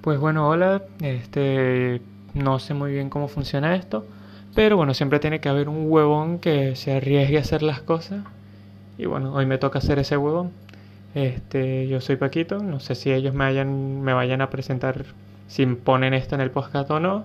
[0.00, 2.00] Pues bueno, hola, este,
[2.32, 4.06] no sé muy bien cómo funciona esto,
[4.54, 8.24] pero bueno, siempre tiene que haber un huevón que se arriesgue a hacer las cosas.
[8.96, 10.52] Y bueno, hoy me toca hacer ese huevón.
[11.14, 15.04] Este, yo soy Paquito, no sé si ellos me, hayan, me vayan a presentar
[15.48, 17.24] si ponen esto en el podcast o no.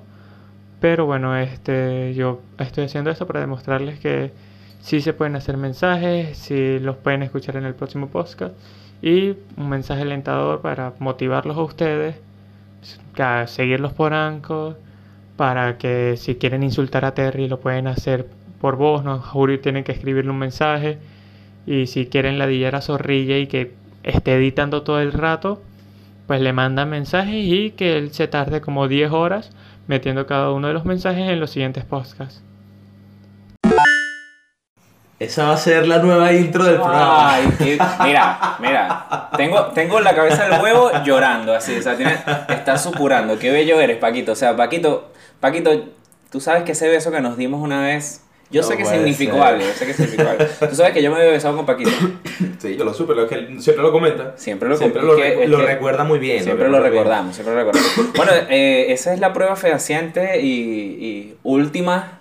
[0.81, 4.33] Pero bueno, este, yo estoy haciendo esto para demostrarles que
[4.81, 8.53] sí se pueden hacer mensajes, sí los pueden escuchar en el próximo podcast.
[9.01, 12.15] Y un mensaje alentador para motivarlos a ustedes,
[13.17, 14.77] a seguirlos por Anchor,
[15.37, 18.27] para que si quieren insultar a Terry lo pueden hacer
[18.61, 20.97] por voz, no juro tienen que escribirle un mensaje.
[21.65, 25.61] Y si quieren ladillar a Zorrilla y que esté editando todo el rato,
[26.27, 29.51] pues le mandan mensajes y que él se tarde como 10 horas
[29.87, 32.44] metiendo cada uno de los mensajes en los siguientes podcasts.
[35.17, 37.35] Esa va a ser la nueva intro del programa.
[37.35, 42.17] Ay, qué- mira, mira, tengo, tengo la cabeza del huevo llorando, así, o sea, tiene,
[42.49, 45.71] está supurando, qué bello eres, Paquito, o sea, Paquito, Paquito,
[46.29, 49.41] tú sabes que ese beso que nos dimos una vez, yo No sé que significó
[49.41, 51.91] algo, yo sé que significó algo, tú sabes que yo me había besado con Paquito,
[52.59, 54.33] Sí, yo lo supe, lo que siempre lo comenta.
[54.35, 56.43] siempre lo, Siempre es lo, que- lo recuerda muy bien.
[56.43, 56.91] Siempre lo bien.
[56.91, 58.13] recordamos, siempre lo recordamos.
[58.17, 62.19] Bueno, eh, esa es la prueba fehaciente y, y última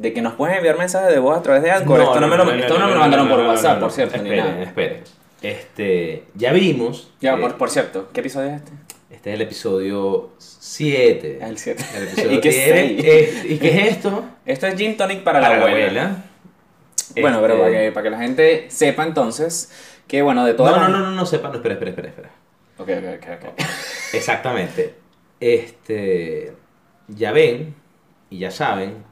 [0.00, 2.00] de que nos pueden enviar mensajes de voz a través de Anchor.
[2.00, 5.00] esto no, me lo, esto no me lo mandaron por WhatsApp, por cierto, Esperen, esperen.
[5.42, 7.12] Este, ya vimos.
[7.20, 8.72] Ya, por, por cierto, ¿qué episodio es este?
[9.10, 11.40] Este es el episodio 7.
[11.42, 11.84] El 7.
[11.94, 12.32] El episodio
[13.44, 14.24] ¿Y qué es esto?
[14.46, 16.16] Esto es Gin Tonic para, la abuela.
[17.20, 19.70] Bueno, pero Este, para que, para que la gente sepa entonces
[20.08, 22.08] que, bueno, de No, todas no, las- no, no, no, sepa, no, espera, espera, espera,
[22.08, 22.30] espera.
[22.78, 23.64] Ok, ok, ok, ok.
[24.14, 24.94] Exactamente.
[25.40, 26.54] Este,
[27.08, 27.74] ya ven
[28.30, 29.09] y ya saben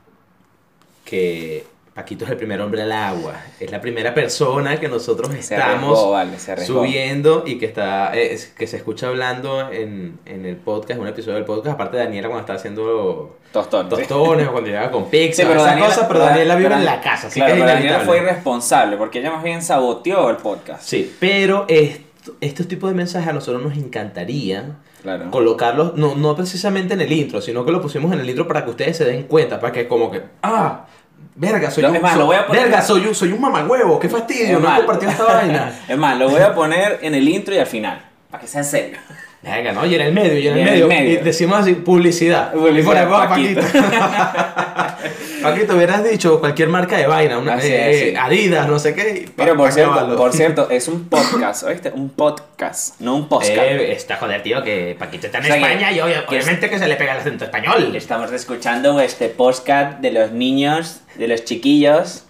[1.09, 1.65] que
[1.95, 3.35] Paquito es el primer hombre al agua.
[3.59, 5.67] Es la primera persona que nosotros Se estamos
[5.99, 6.85] arriesgó, vale, se arriesgó.
[6.85, 11.09] subiendo y que está eh, es- que se escucha hablando en, en el podcast, un
[11.09, 13.87] episodio del podcast, aparte de Daniela cuando está haciendo Tostón.
[13.91, 13.97] sí.
[13.97, 17.01] tostones o cuando llega con pizza, Sí, pero Daniela, cosas, pero Daniela vive en la
[17.01, 20.37] casa, así claro, que es pero Daniela fue irresponsable porque ella más bien saboteó el
[20.37, 20.83] podcast.
[20.85, 25.31] Sí, pero esto- estos tipos de mensajes a nosotros nos encantaría Claro.
[25.31, 28.65] colocarlos, no, no precisamente en el intro, sino que lo pusimos en el intro para
[28.65, 30.87] que ustedes se den cuenta, para que como que, ah,
[31.35, 33.41] verga, soy Lo- un, más, soy- lo voy a poner- verga, soy un, soy un
[33.41, 35.73] mamagüevo, qué fastidio, no he compartido esta vaina.
[35.89, 38.63] Es más, lo voy a poner en el intro y al final, para que sea
[38.65, 38.99] serio.
[39.41, 41.21] Verga, no, y en el medio, y en el, Y en el medio, medio.
[41.21, 42.53] y decimos así, publicidad.
[42.53, 43.61] Publicidad, Y Paquito.
[45.43, 48.15] Paquito, hubieras dicho cualquier marca de vaina, una, Así eh.
[48.19, 49.29] Adidas, no sé qué.
[49.37, 51.91] Mira, por cierto, por cierto, es un podcast, ¿oíste?
[51.95, 53.53] Un podcast, no un podcast.
[53.57, 56.37] Eh, está joder, tío, que Paquito está en O sea, que- España y obvia- que
[56.37, 57.95] es- obviamente que se le pega el acento español.
[57.95, 62.25] Estamos escuchando este podcast de los niños, de los chiquillos.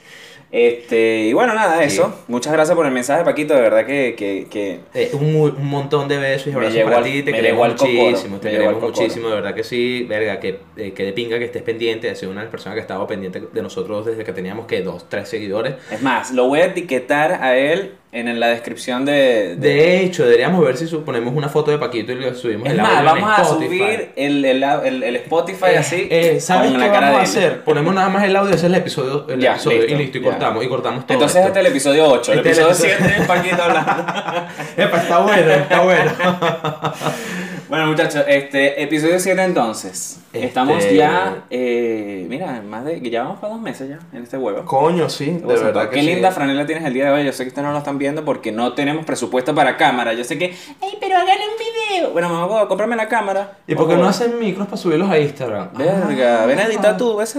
[0.50, 1.84] Este, y bueno, nada, Sí.
[1.96, 2.24] eso.
[2.26, 3.54] Muchas gracias por el mensaje, Paquito.
[3.54, 7.22] De verdad que, que, que Eh, un, un montón de besos y abrazos para ti,
[7.22, 11.12] te queremos muchísimo, te queremos muchísimo, de verdad que sí, verga, que, eh, que de
[11.12, 14.06] pinga que estés pendiente, sido una de las personas que ha estado pendiente de nosotros
[14.06, 15.74] desde que teníamos que dos, tres seguidores.
[15.90, 19.12] Es más, lo voy a etiquetar a él en la descripción de...
[19.12, 22.72] de- De hecho, deberíamos ver si ponemos una foto de Paquito y le subimos es
[22.72, 23.78] el más, audio en vamos a Spotify.
[23.78, 27.22] subir el, el, el, el Spotify Eh, así eh, ¿Sabes qué la cara vamos a
[27.24, 27.64] hacer?
[27.64, 30.18] Ponemos nada más el audio, ese es el episodio, el Ya, episodio listo, y listo,
[30.18, 30.30] y ya.
[30.30, 31.48] cortamos, y cortamos todo Entonces esto.
[31.48, 33.92] este es el episodio 8, el Este episodio- 7 es Paquito hablando.
[34.78, 36.10] Epa, está bueno, está bueno.
[37.68, 40.20] Bueno muchachos, este episodio 7 entonces.
[40.32, 44.38] Este- Estamos ya, eh, mira, más de, ya vamos para dos meses ya en este
[44.38, 44.64] huevo.
[44.64, 46.06] Coño, sí, de verdad que Qué sí.
[46.06, 47.24] linda franela tienes el día de hoy.
[47.26, 50.14] Yo sé que ustedes no lo están viendo porque no tenemos presupuesto para cámara.
[50.14, 52.10] Yo sé que, ey, pero hagan un video.
[52.12, 53.58] Bueno, mamá, comprarme la cámara.
[53.66, 55.68] ¿Y por qué no hacen micros para subirlos a Instagram?
[55.76, 56.46] Verga, Ah.
[56.46, 57.18] ven a editar tú.
[57.26, 57.38] Si,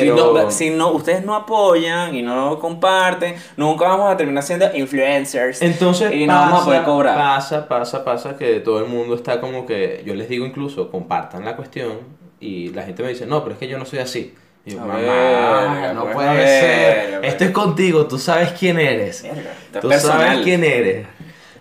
[0.00, 4.66] Pero- no, si no, ustedes no apoyan y no comparten, nunca vamos a terminar siendo
[4.74, 5.62] influencers.
[5.62, 7.16] Entonces y no pasa, vamos a poder cobrar.
[7.16, 11.44] pasa, pasa, pasa que todo el mundo está como que, yo les digo incluso, compartan
[11.44, 11.98] la cuestión
[12.40, 14.34] y la gente me dice, no, pero es que yo no soy así.
[14.66, 17.14] Y yo, mamá, no pues, puede ser.
[17.16, 17.24] a ver.
[17.26, 19.22] Esto es contigo, tú sabes quién eres.
[19.24, 19.32] Es
[19.80, 20.26] Tú personal.
[20.28, 21.06] sabes quién eres.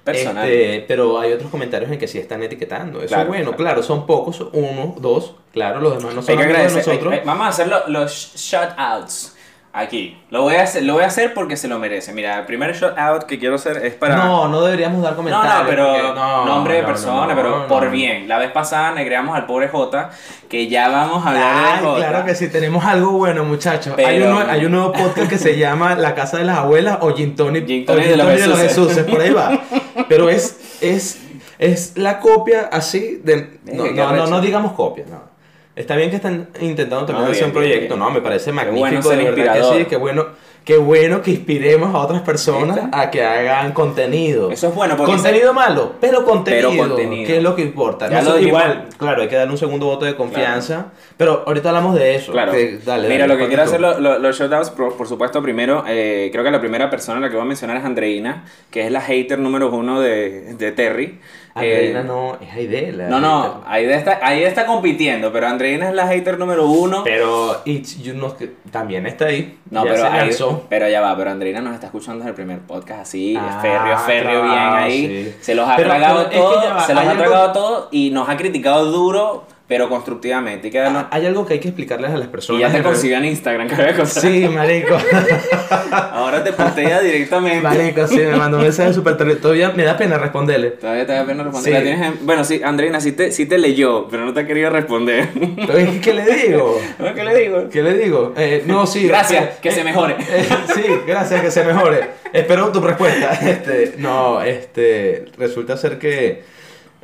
[0.04, 0.50] Personal.
[0.50, 3.00] Este, pero hay otros comentarios en que sí están etiquetando.
[3.00, 3.58] Eso Claro, es bueno, claro.
[3.58, 3.84] claro.
[3.84, 7.14] son pocos, uno, dos, claro, los demás no son Hay que amigos de nosotros.
[7.14, 9.36] hay- hay- vamos a hacer lo- los shout outs
[9.74, 10.18] aquí.
[10.30, 12.14] Lo voy, a hacer, lo voy a hacer porque se lo merece.
[12.14, 14.16] Mira, el primer shout out que quiero hacer es para.
[14.18, 15.64] No, no deberíamos dar No, comentarios.
[15.64, 17.92] no, pero porque- no, nombre de no, persona, no, pero no, por no.
[17.92, 18.28] bien.
[18.28, 20.10] La vez pasada negreamos al pobre J,
[20.48, 21.98] que ya vamos a hablar Ay, de J.
[21.98, 23.96] claro que sí, tenemos algo bueno, muchachos.
[23.98, 27.00] Hay, Pero- uno- hay un nuevo podcast que se llama La Casa de las Abuelas
[27.02, 28.60] o Gin o Gin de los Tonic Jesuses.
[28.70, 29.60] Jesuses, por ahí va.
[30.10, 31.20] Pero es, es,
[31.60, 33.60] es la copia así de...
[33.72, 35.33] No, no, no, no digamos copia, no.
[35.76, 38.00] Está bien que están intentando también No, hacer un proyecto, bien.
[38.00, 40.28] no, me parece bueno magnífico, ser de verdad que sí, qué bueno,
[40.64, 44.52] qué bueno que inspiremos a otras personas a que hagan contenido.
[44.52, 47.26] Eso es bueno porque Contenido malo, pero contenido, Pero contenido.
[47.26, 48.08] que es lo que importa.
[48.08, 51.70] Ya No lo igual, claro, hay que darle un segundo voto de confianza, pero ahorita
[51.70, 52.32] hablamos de eso.
[52.34, 52.52] Claro.
[52.52, 55.42] que- dale, Mira, dale, lo que quiero hacer lo- lo- los shoutouts, por, por supuesto,
[55.42, 58.46] primero, eh, creo que la primera persona a la que voy a mencionar es Andreina,
[58.70, 61.20] que es la hater número uno de, de Terry.
[61.56, 62.92] Andreina Eh, no, es Aide.
[62.94, 63.62] la No, no.
[63.68, 67.04] Aida está, Aida está compitiendo, pero Andreina es la hater número uno.
[67.04, 69.60] Pero It's You no, que también está ahí.
[69.70, 70.64] No, ya pero, lanzó.
[70.68, 73.98] pero ya va, pero Andreina nos está escuchando desde el primer podcast así, Ah, férreo,
[74.00, 75.08] férreo, bien claro, ahí.
[75.08, 75.36] sí.
[75.42, 77.88] Se los ha Pero- tragado es que todo, va, se los ha algo- tragado todo
[77.92, 80.68] y nos ha criticado duro, pero constructivamente.
[80.68, 82.60] Y, que Ah, Hay algo que hay que explicarles a las personas.
[82.60, 83.68] y ya te en Instagram,
[83.98, 84.22] cosa.
[84.22, 84.98] Sí, marico.
[85.92, 87.62] Ahora te postea directamente.
[87.62, 89.40] marico, sí, me mandó un mensaje súper terrible.
[89.40, 90.72] Todavía me da pena responderle.
[90.72, 91.72] Todavía te da pena responder.
[91.72, 91.78] Sí.
[91.78, 94.48] La tienes en- Bueno, sí, Andreina, sí te, sí te leyó, pero no te ha
[94.48, 95.30] querido responder.
[96.02, 96.80] ¿Qué le digo?
[97.16, 97.70] ¿Qué le digo?
[97.70, 98.34] ¿Qué le digo?
[98.38, 99.08] Eh, no, sí.
[99.08, 100.16] Gracias, eh, que se mejore.
[100.20, 100.46] eh,
[100.76, 102.10] sí, gracias, que se mejore.
[102.34, 103.32] Espero tu respuesta.
[103.34, 106.44] Este, no, este, resulta ser que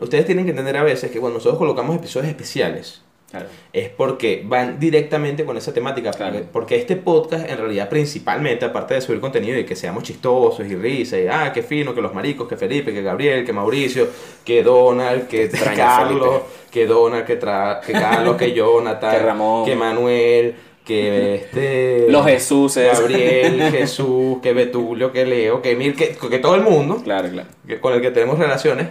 [0.02, 3.02] ustedes tienen que entender a veces que cuando nosotros colocamos episodios especiales,
[3.32, 3.46] Claro.
[3.74, 6.10] es porque van directamente con esa temática.
[6.10, 6.40] Claro.
[6.52, 10.76] Porque, este podcast, en realidad, principalmente, aparte de subir contenido y que seamos chistosos y
[10.76, 14.08] risa, y ah, qué fino, que los maricos, que Felipe, que Gabriel, que Mauricio,
[14.44, 16.46] que Donald, que Carlos, Felipe.
[16.72, 19.64] que Donald, que, Tra- que Carlos, que Jonathan, Que Ramón.
[19.66, 22.06] que Manuel, que este.
[22.10, 23.00] Los Jesuses.
[23.00, 27.48] Gabriel, Jesús, que Betulio, que Leo, que Emil, que, que todo el mundo Claro, claro.
[27.68, 28.88] que- con el que tenemos relaciones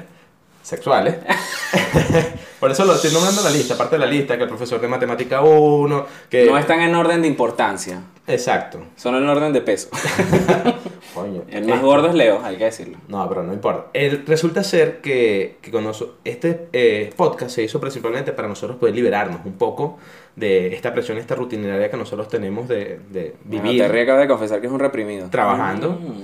[0.68, 1.16] sexuales.
[2.60, 4.88] Por eso lo estoy nombrando la lista, aparte de la lista, que el profesor de
[4.88, 6.44] matemática 1, que...
[6.46, 8.80] No están en orden de importancia, Exacto.
[8.96, 9.88] son en orden de peso.
[11.14, 11.42] Coño.
[11.50, 12.98] El más gordo es Leo, hay que decirlo.
[13.08, 13.86] No, pero no importa.
[13.92, 18.76] El, resulta ser que, que con noso- este eh, podcast se hizo principalmente para nosotros
[18.78, 19.98] poder liberarnos un poco
[20.36, 23.82] de esta presión, esta rutinaria que nosotros tenemos de, de Bueno, vivir.
[23.82, 25.28] Terry acaba de confesar que es un reprimido.
[25.30, 25.92] Trabajando.
[25.92, 26.22] Mm.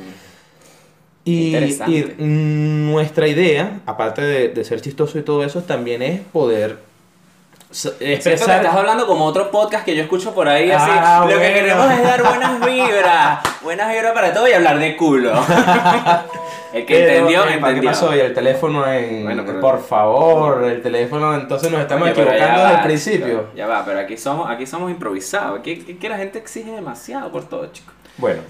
[1.24, 6.78] Y, y, nuestra idea, aparte de, de ser chistoso y todo eso, también es poder
[7.98, 8.60] que expresar...
[8.62, 10.90] estás hablando como otro podcast que yo escucho por ahí así.
[10.92, 13.38] Ah, Lo que queremos es dar buenas vibras.
[13.62, 15.32] buenas vibras para todo y hablar de culo.
[16.74, 17.90] El que Pero, entendió, ¿Qué entendió.
[17.90, 18.16] pasó?
[18.16, 19.22] Y el teléfono en...
[19.24, 23.46] Bueno, pero- Por favor, el teléfono, entonces nos estamos Oye, equivocando desde el principio.
[23.54, 25.60] Ya va, pero aquí somos, aquí somos improvisados.
[25.60, 27.94] Aquí- aquí la gente exige demasiado por todo, chicos.
[28.18, 28.42] Bueno,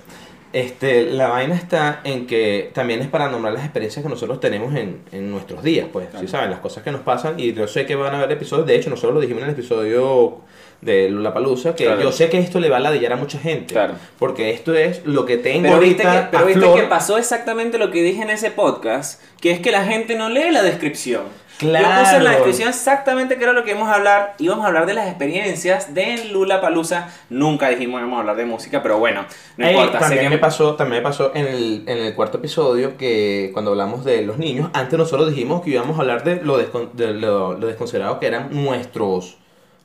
[0.54, 4.74] este, la vaina está en que también es para nombrar las experiencias que nosotros tenemos
[4.74, 6.24] en, en nuestros días, pues, Claro.
[6.24, 6.50] ¿sí saben?
[6.50, 8.88] Las cosas que nos pasan y yo sé que van a haber episodios, de hecho
[8.88, 10.38] nosotros lo dijimos en el episodio
[10.80, 12.02] de La Palusa, que Claro.
[12.02, 13.94] yo sé que esto le va a ladillar a mucha gente, Claro.
[14.18, 16.80] porque esto es lo que tengo Pero viste, ahorita que, pero viste flor.
[16.80, 20.28] que pasó exactamente lo que dije en ese podcast, que es que la gente no
[20.30, 21.22] lee la descripción.
[21.58, 21.88] Claro.
[21.88, 24.34] Yo puse en la descripción exactamente qué era lo que íbamos a hablar.
[24.38, 27.08] Íbamos a hablar de las experiencias de Lula Palusa.
[27.30, 29.24] Nunca dijimos que íbamos a hablar de música, pero bueno,
[29.56, 30.00] no Ey, importa.
[30.00, 33.70] también que- me pasó, también me pasó en el, en el cuarto episodio que cuando
[33.70, 37.14] hablamos de los niños, antes nosotros dijimos que íbamos a hablar de lo, descon- de
[37.14, 39.36] lo, lo desconsiderados que eran nuestros,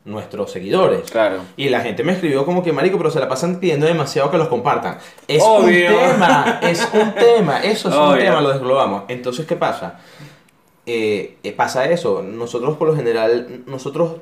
[0.06, 1.12] nuestros seguidores.
[1.12, 1.38] Claro.
[1.56, 4.38] Y la gente me escribió como que, marico, pero se la pasan pidiendo demasiado que
[4.40, 4.98] los compartan.
[5.28, 5.92] Es Obvio.
[5.92, 9.04] un tema, es un tema, eso es un tema, lo desglobamos.
[9.08, 10.00] Entonces, ¿qué pasa?
[10.92, 14.14] Eh, eh, pasa eso, nosotros por lo general, nosotros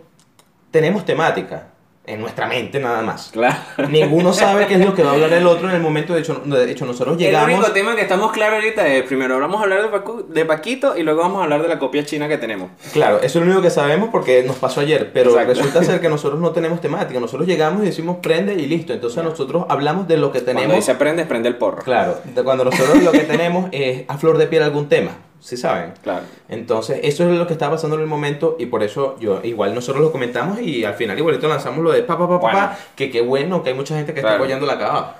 [0.71, 1.69] tenemos temática
[2.05, 3.31] en nuestra mente nada más.
[3.33, 3.57] Claro.
[3.89, 6.13] Ninguno sabe qué es lo que va a hablar el otro en el momento.
[6.13, 7.53] De hecho, de hecho nosotros El llegamos.
[7.59, 10.97] único tema que estamos claros ahorita es, primero vamos a hablar de, Pacu- de Paquito
[10.97, 12.69] y luego vamos a hablar de la copia china que tenemos.
[12.93, 15.11] Claro, eso es lo único que sabemos porque nos pasó ayer.
[15.13, 15.53] Pero Exacto.
[15.53, 17.19] resulta ser que nosotros no tenemos temática.
[17.19, 18.93] Nosotros llegamos y decimos prende y listo.
[18.93, 20.75] Entonces nosotros hablamos de lo que Cuando tenemos.
[20.77, 21.83] dice prende, prende el porro.
[21.83, 25.11] Claro, cuando nosotros lo que tenemos es a flor de piel algún tema.
[25.39, 25.93] ¿Sí saben?
[26.01, 26.25] Claro.
[26.49, 29.73] Entonces, eso es lo que está pasando en el momento y por eso yo igual
[29.75, 32.57] nosotros lo comentamos y al final igualito lanzamos lo de pa pa pa pa, Bueno.
[32.59, 34.35] pa, que qué bueno que hay mucha gente que Claro.
[34.35, 35.17] está apoyando la cava.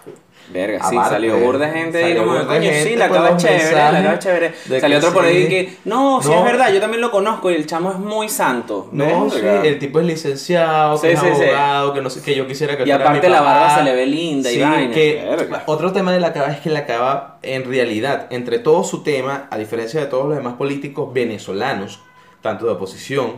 [0.50, 4.20] Verga, sí, salió burda gente salió como, burda coño, sí, la acaba chévere, la acaba
[4.20, 4.54] chévere.
[4.80, 5.50] Salió otro por ahí sí.
[5.50, 6.38] que, no, sí No.
[6.40, 8.88] es verdad, yo también lo conozco y el chamo es muy santo.
[8.94, 12.48] No, sí, el tipo es licenciado, Sí, que es abogado, que no sé, que yo
[12.48, 14.94] quisiera que Y aparte mi la barba se le ve linda y vaina.
[14.94, 15.64] que Verga.
[15.66, 19.48] otro tema de la cava es que la cava, en realidad, entre todo su tema,
[19.52, 22.00] a diferencia de todos los demás políticos venezolanos,
[22.42, 23.34] tanto de oposición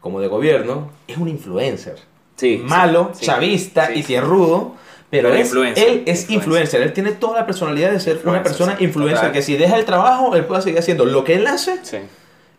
[0.00, 1.96] como de gobierno, es un influencer.
[2.36, 4.74] Sí, Malo, chavista y tierrudo.
[5.10, 6.34] Pero es- influencer, él es influencer.
[6.34, 9.32] influencer, él tiene toda la personalidad de ser una persona sí, influencer, total.
[9.32, 11.98] que si deja el trabajo, él puede seguir haciendo lo que él hace Sí.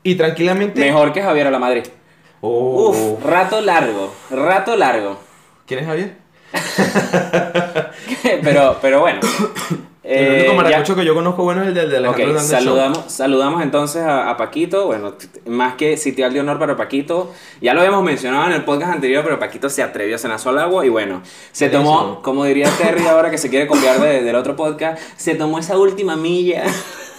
[0.03, 0.79] y tranquilamente...
[0.79, 1.83] Mejor que Javier a la Madrid.
[2.41, 2.89] Oh.
[2.89, 5.19] Uf, rato largo, rato largo.
[5.65, 6.15] ¿Quién es Javier?
[8.43, 9.19] pero, pero bueno.
[10.09, 12.49] el Eh, único ya- maracucho que yo conozco bueno es el del de Alejandro Hernández
[12.49, 12.59] Show.
[12.59, 14.85] saludamos, saludamos entonces a, a Paquito.
[14.87, 15.13] Bueno,
[15.45, 17.31] más que sitial de honor para Paquito.
[17.61, 20.57] Ya lo habíamos mencionado en el podcast anterior, pero Paquito se atrevió a cenar al
[20.59, 21.21] agua y bueno,
[21.51, 22.21] se tomó, Buenísimo.
[22.21, 25.77] como diría Terry ahora que se quiere copiar de- del otro podcast, se tomó esa
[25.77, 26.63] última milla.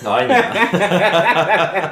[0.07, 0.35] Ay, no.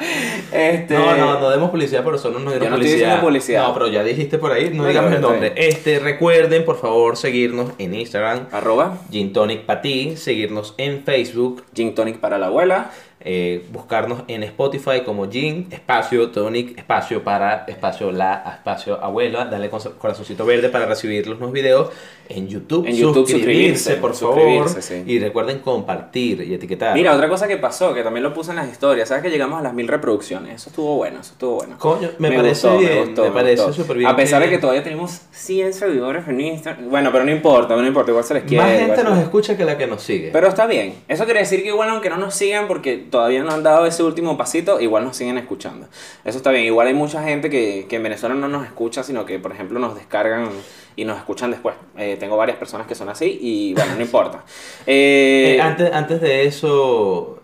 [0.52, 3.20] este, No, no, no demos publicidad, pero solo nos dieron Yo no publicidad.
[3.20, 3.62] publicidad.
[3.66, 5.50] No, pero ya dijiste por ahí, no digamos nombre.
[5.50, 5.54] bien.
[5.56, 11.64] Este, recuerden, por favor, seguirnos en Instagram, Arroba Gin Tonic para ti, seguirnos en Facebook,
[11.74, 12.90] Gin Tonic para la abuela.
[13.28, 19.68] Eh, buscarnos en Spotify como Gin, espacio, Tonic, espacio para, espacio la, espacio abuela, dale
[19.68, 21.90] con- corazoncito verde para recibir los nuevos videos
[22.28, 22.86] en YouTube.
[22.86, 24.68] En YouTube, suscribirse, suscribirse, por favor.
[24.68, 25.12] suscribirse, sí.
[25.12, 26.94] Y recuerden compartir y etiquetar.
[26.94, 29.58] Mira, otra cosa que pasó, que también lo puse en las historias, ¿sabes que llegamos
[29.58, 30.54] a las mil reproducciones?
[30.54, 31.76] Eso estuvo bueno, eso estuvo bueno.
[31.78, 34.08] Coño, me, parece bien, me, parece súper bien.
[34.08, 36.88] A pesar de que todavía tenemos 100 seguidores en Instagram.
[36.90, 38.64] Bueno, pero no importa, no importa, igual se les quiere.
[38.64, 40.30] Más gente nos escucha que la que nos sigue.
[40.32, 40.94] Pero está bien.
[41.08, 44.02] Eso quiere decir que igual aunque no nos sigan porque todavía no han dado ese
[44.02, 45.86] último pasito, igual nos siguen escuchando.
[46.22, 46.64] Eso está bien.
[46.64, 49.78] Igual hay mucha gente que, que en Venezuela no nos escucha, sino que por ejemplo
[49.78, 50.50] nos descargan
[50.96, 51.76] y nos escuchan después.
[51.96, 54.44] Eh, tengo varias personas que son así y bueno, no importa.
[54.86, 57.40] Eh, Eh, antes, antes de eso,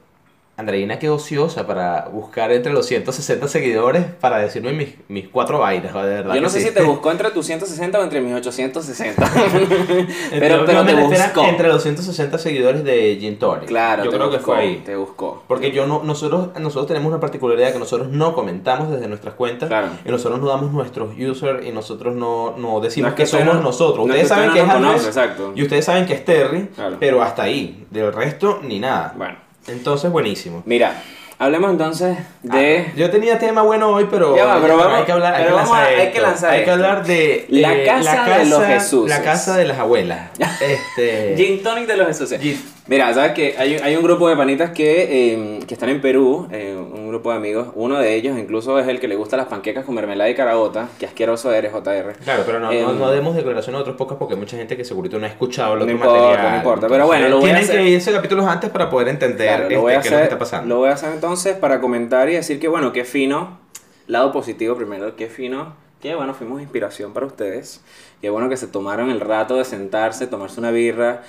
[0.55, 5.95] Andreina, qué ociosa para buscar entre los 160 seguidores para decirme mis, mis cuatro vainas,
[5.95, 6.35] de verdad.
[6.35, 6.69] yo no sé sí.
[6.69, 9.25] si te buscó entre tus 160 o entre mis 860.
[9.25, 10.07] Entre-
[10.39, 11.45] pero pero te buscó.
[11.45, 13.67] Entre los 160 seguidores de Gin Tonic.
[13.67, 14.83] Claro, yo te creo que fue ahí.
[14.85, 15.43] Te buscó.
[15.49, 19.69] Porque yo no, nosotros, nosotros tenemos una particularidad que nosotros no comentamos desde nuestras cuentas
[19.71, 19.89] Claro.
[20.05, 23.27] y nosotros no damos nuestros users y nosotros no, no decimos No es que, que
[23.43, 24.07] somos no- nosotros.
[24.07, 25.19] no es ustedes saben que es Andrés
[25.57, 26.97] y ustedes saben que es Terry, Claro.
[27.01, 27.87] pero hasta ahí.
[27.91, 29.15] Del resto, ni nada.
[29.17, 29.37] Bueno,
[29.69, 30.63] Entonces, buenísimo.
[30.67, 31.03] mira,
[31.39, 32.87] hablemos entonces de...
[32.89, 35.45] Ah, yo tenía tema bueno hoy, pero, Ya va, pero vamos- hay que hablar, hay
[35.45, 36.73] que vamos lanzar a- hay que lanzar Hay que esto.
[36.73, 39.11] hablar de La eh, casa de los Jesuses.
[39.19, 40.31] La casa de las abuelas.
[40.61, 42.41] Este, Gin Tonic de los Jesuses.
[42.41, 42.61] Gin.
[42.89, 43.55] Mira, ¿sabes qué?
[43.59, 47.31] Hay, hay un grupo de panitas que, eh, que están en Perú, eh, un grupo
[47.31, 47.69] de amigos.
[47.77, 50.89] Uno de ellos incluso es el que le gusta las panquecas con mermelada y carabota.
[50.99, 52.13] Qué asqueroso eres, JR.
[52.25, 54.77] Claro, pero no, no, Em, no demos declaración a otros pocas porque hay mucha gente
[54.77, 56.51] que segurito no ha escuchado el No importa, material.
[56.51, 57.77] no importa, pero bueno, lo voy a tienen hacer.
[57.77, 60.11] que irse capítulos antes para poder entender Claro, este, lo voy a qué es lo
[60.11, 60.75] que hacer, está pasando.
[60.75, 63.61] lo voy a hacer entonces para comentar y decir que, bueno, qué fino.
[64.09, 65.77] Lado positivo primero, qué fino.
[66.03, 67.81] Que bueno, fuimos inspiración para ustedes.
[68.21, 71.23] Qué bueno que se tomaron el rato de sentarse, tomarse una birra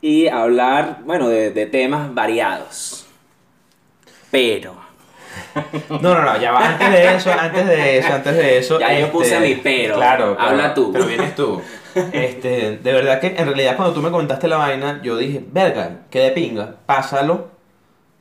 [0.00, 3.06] y hablar, bueno, de, de temas variados.
[4.30, 4.76] Pero,
[5.88, 6.68] No, no, no, ya va.
[6.70, 8.80] Antes de eso, antes de eso, antes de eso.
[8.80, 9.96] este, Ya yo puse mi pero.
[9.96, 10.92] Claro, Habla tú.
[10.92, 11.60] Pero vienes tú.
[12.12, 16.02] Este, de verdad que en realidad cuando tú me comentaste la vaina, yo dije, verga,
[16.10, 17.48] qué de pinga, pásalo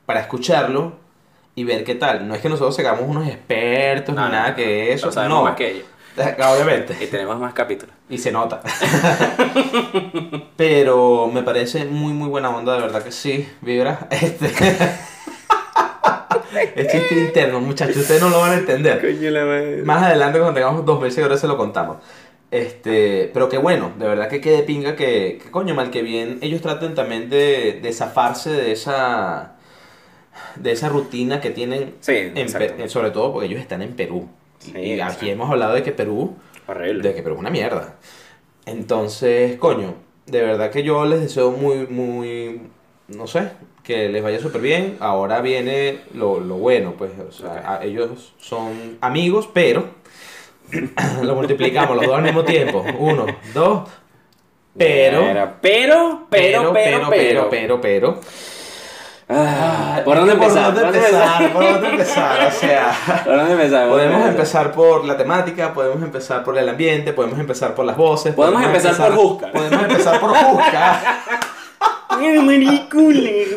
[0.06, 0.94] para escucharlo
[1.54, 2.28] y ver qué tal.
[2.28, 5.12] No es que nosotros seamos unos expertos No, ni no, nada que eso.
[5.28, 5.44] No.
[5.44, 5.86] más que ellos.
[6.54, 6.96] Obviamente.
[7.02, 7.96] y tenemos más capítulos.
[8.10, 8.62] Y se nota.
[10.58, 14.08] Pero me parece muy, muy buena onda, de verdad que sí, vibra.
[14.18, 14.48] Este.
[16.76, 19.00] es chiste interno, muchachos, ustedes no lo van a entender.
[19.02, 19.84] Coño la madre.
[19.84, 21.98] Más adelante, cuando tengamos dos mil seguidores, se lo contamos.
[22.50, 26.40] Este, pero que bueno, de verdad que quede pinga que, que coño, mal que bien,
[26.42, 29.58] ellos traten también de, de zafarse de esa
[30.56, 34.30] de esa rutina que tienen, Sí, en sobre todo porque ellos están en Perú.
[34.60, 36.36] Sí, y aquí hemos hablado de que Perú
[36.68, 37.02] Horrible.
[37.02, 37.96] de que pero es una mierda.
[38.66, 39.96] Entonces, coño,
[40.26, 42.62] de verdad que yo les deseo muy, muy,
[43.08, 43.52] no sé,
[43.84, 44.98] que les vaya súper bien.
[45.00, 49.86] Ahora viene lo, lo bueno, pues, o sea, ellos son amigos, pero
[51.24, 52.84] lo multiplicamos los dos al mismo tiempo.
[53.00, 53.90] Uno, dos,
[54.78, 58.20] pero, Era, pero, pero, pero, pero, pero, pero.
[59.30, 60.74] Ah, ¿Por dónde empezar?
[60.74, 61.54] ¿Por dónde empezar?
[61.54, 62.48] ¿Por dónde empezar?
[62.48, 63.24] O sea...
[63.26, 63.90] ¿Por dónde empezar?
[63.90, 68.34] Podemos empezar por la temática, podemos empezar por el ambiente, podemos empezar por las voces.
[68.34, 69.52] Podemos empezar por Jusca.
[69.52, 70.32] Podemos empezar por.
[72.10, 73.48] Ay, maricule,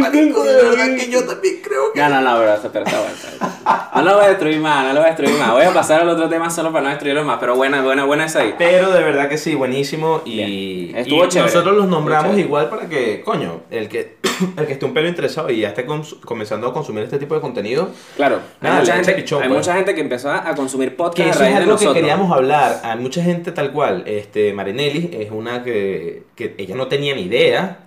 [0.00, 2.00] Marico, de verdad que yo también creo que...
[2.00, 3.53] No, no, no, pero, pero está bueno.
[3.94, 5.52] No lo voy a destruir más, no lo voy a destruir más.
[5.52, 8.26] Voy a pasar al otro tema solo para no destruirlo más, pero buena, buena, buena
[8.26, 8.54] esa ahí.
[8.58, 10.22] Pero de verdad que sí, buenísimo.
[10.24, 10.96] Y, Bien.
[10.98, 11.52] Estuvo y chévere.
[11.52, 14.16] nosotros los nombramos igual para que, coño, el que,
[14.56, 15.86] el que esté un pelo interesado y ya esté
[16.24, 17.90] comenzando a consumir este tipo de contenido.
[18.16, 19.58] Claro, hay, Nada, mucha, le gente, pichón, hay pues.
[19.60, 22.80] mucha gente que empezó a, consumir Que podcast a eso es algo que queríamos hablar.
[22.82, 24.04] Hay mucha gente tal cual.
[24.06, 27.83] Este, Marinelli es una que, que ella no tenía ni idea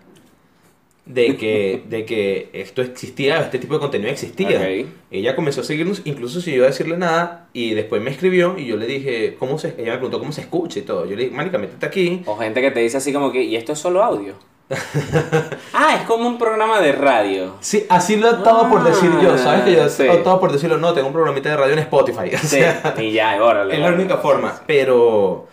[1.08, 4.68] de que, de que esto existía, este tipo de contenido existía.
[5.10, 8.76] Ella comenzó a seguirnos, incluso sin yo decirle nada, y después me escribió y yo
[8.78, 11.06] le dije, ¿cómo se, ella me preguntó cómo se escucha y todo.
[11.06, 12.22] Yo le dije, Marica, métete aquí.
[12.26, 14.34] O gente que te dice así como que, ¿y esto es solo audio?
[15.74, 17.54] ah, es como un programa de radio.
[17.62, 19.62] Sí, así lo he optado por decir yo, ¿sabes?
[19.64, 20.04] Que yo Ah, sí.
[20.04, 22.32] he optado por decirlo, no, tengo un programita de radio en Spotify.
[22.36, 23.74] O Sí, sea, y ya, órale.
[23.76, 25.48] es la única forma, pero...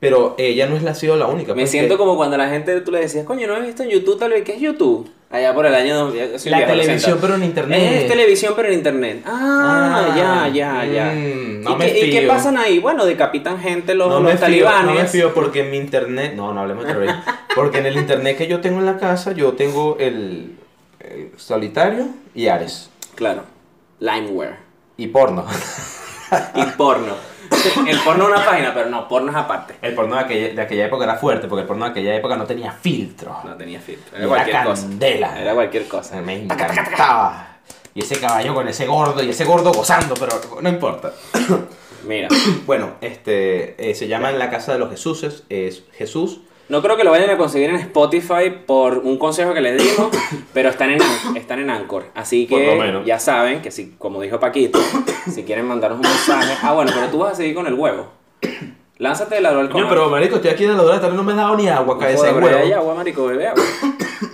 [0.00, 1.52] Pero ella no es la, ha sido la única.
[1.54, 3.90] Me pues, siento como cuando la gente tú le decías, coño, no he visto en
[3.90, 5.10] YouTube tal vez, ¿qué es YouTube?
[5.30, 5.94] Allá por el año...
[6.06, 7.92] dos- yo soy La viejo, lo televisión, pero en internet.
[8.02, 9.22] Es televisión, pero en internet.
[9.26, 11.12] Ah, Ah, ya, ya, ya.
[11.12, 12.28] mm, no ¿Y, me qué, y qué fío.
[12.28, 12.78] pasan ahí?
[12.78, 14.86] Bueno, decapitan gente los, No los me, fío, talibanes.
[14.94, 16.32] no me fío porque en mi internet.
[16.34, 17.22] No, no hablemos de terrorismo.
[17.54, 20.56] Porque en el internet que yo tengo en la casa, yo tengo el,
[21.00, 22.88] el solitario y Ares.
[23.16, 23.42] Claro.
[23.98, 24.56] Limeware.
[24.96, 25.44] Y porno.
[26.54, 27.14] Y porno.
[27.86, 29.74] El porno es una página, pero no, porno es aparte.
[29.82, 32.36] El porno de aquella, de aquella época era fuerte, porque el porno de aquella época
[32.36, 33.36] no tenía filtro.
[33.44, 34.16] No tenía filtro.
[34.16, 34.82] Era Era cualquier cosa.
[34.82, 35.40] candela.
[35.40, 36.22] Era cualquier cosa.
[36.22, 37.46] Me encantaba.
[37.94, 41.12] Y ese caballo con ese gordo, y ese gordo gozando, pero no importa.
[42.06, 42.28] Mira.
[42.66, 45.44] Bueno, este eh, se llama En la Casa de los Jesuses.
[45.48, 46.40] Es Jesús.
[46.70, 50.08] No creo que lo vayan a conseguir en Spotify por un consejo que les dimos,
[50.54, 51.00] pero están en,
[51.34, 52.04] están en Anchor.
[52.14, 54.78] Así que ya saben que si, como dijo Paquito,
[55.34, 56.56] si quieren mandarnos un mensaje.
[56.62, 58.12] Ah, bueno, pero tú vas a seguir con el huevo.
[58.98, 59.72] Lánzate del balcón.
[59.72, 61.56] Coño, pero marico, estoy aquí de la hora de la tarde, no me he dado
[61.56, 62.58] ni agua, No cae ese joda, pero huevo.
[62.60, 63.64] hay agua, marico, bebe agua.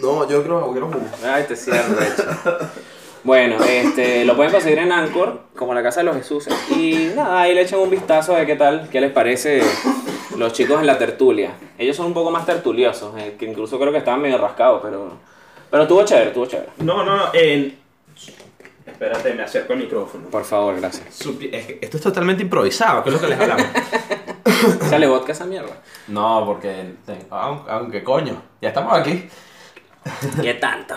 [0.02, 1.06] No, yo creo que quiero jugo.
[1.24, 2.70] Ay, te cierro, de hecho.
[3.24, 6.54] Bueno, este, lo pueden conseguir en Anchor, como la Casa de los Jesuses.
[6.70, 9.62] Y nada, ahí le echan un vistazo a ver qué tal, qué les parece
[10.38, 11.52] los chicos en la tertulia.
[11.78, 15.12] Ellos son un poco más tertuliosos, eh, que incluso creo que estaban medio rascados, pero...
[15.70, 16.70] Pero estuvo chévere, estuvo chévere.
[16.78, 17.24] No, no, no.
[17.34, 17.78] En...
[18.86, 20.28] Espérate, me acerco al micrófono.
[20.28, 21.20] Por favor, gracias.
[21.24, 23.66] Supi- es que esto es totalmente improvisado, que es lo que les hablamos.
[24.88, 25.82] Sale vodka esa mierda.
[26.08, 26.94] no, porque.
[27.30, 29.28] Aunque, aunque coño, ya estamos aquí.
[30.40, 30.94] ¿Qué tanto?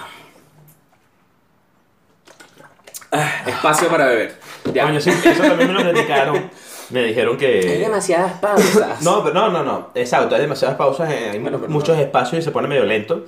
[3.12, 4.38] Ah, espacio para beber.
[4.72, 4.86] Ya.
[4.86, 6.50] Coño, sí, eso también me lo criticaron.
[6.92, 7.78] Me dijeron Hay que.
[7.80, 9.02] demasiadas pausas.
[9.04, 9.90] No, pero no, no, no.
[9.96, 12.04] Exacto, hay demasiadas pausas, eh, hay Bueno, muchos no.
[12.04, 13.26] espacios y se pone medio lento.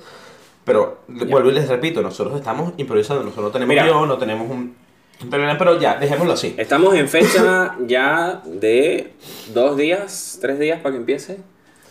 [0.64, 3.84] Pero vuelvo y les repito, nosotros estamos improvisando, nosotros no tenemos Mira.
[3.84, 4.76] guion, no tenemos un,
[5.58, 6.54] pero ya, dejémoslo así.
[6.56, 9.12] Estamos en fecha ya de
[9.52, 11.38] dos días, tres días para que empiece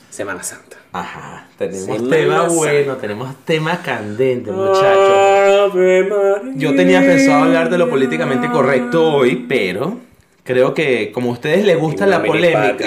[0.10, 0.78] Semana Santa.
[0.94, 2.54] Ajá, tenemos Semana tema Santa.
[2.56, 5.74] bueno, tenemos tema candente, muchachos.
[6.56, 9.98] Yo tenía pensado hablar de lo políticamente correcto hoy, pero
[10.52, 12.86] creo que como a ustedes les gusta la polémica,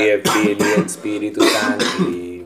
[0.87, 2.42] Espíritu Santi.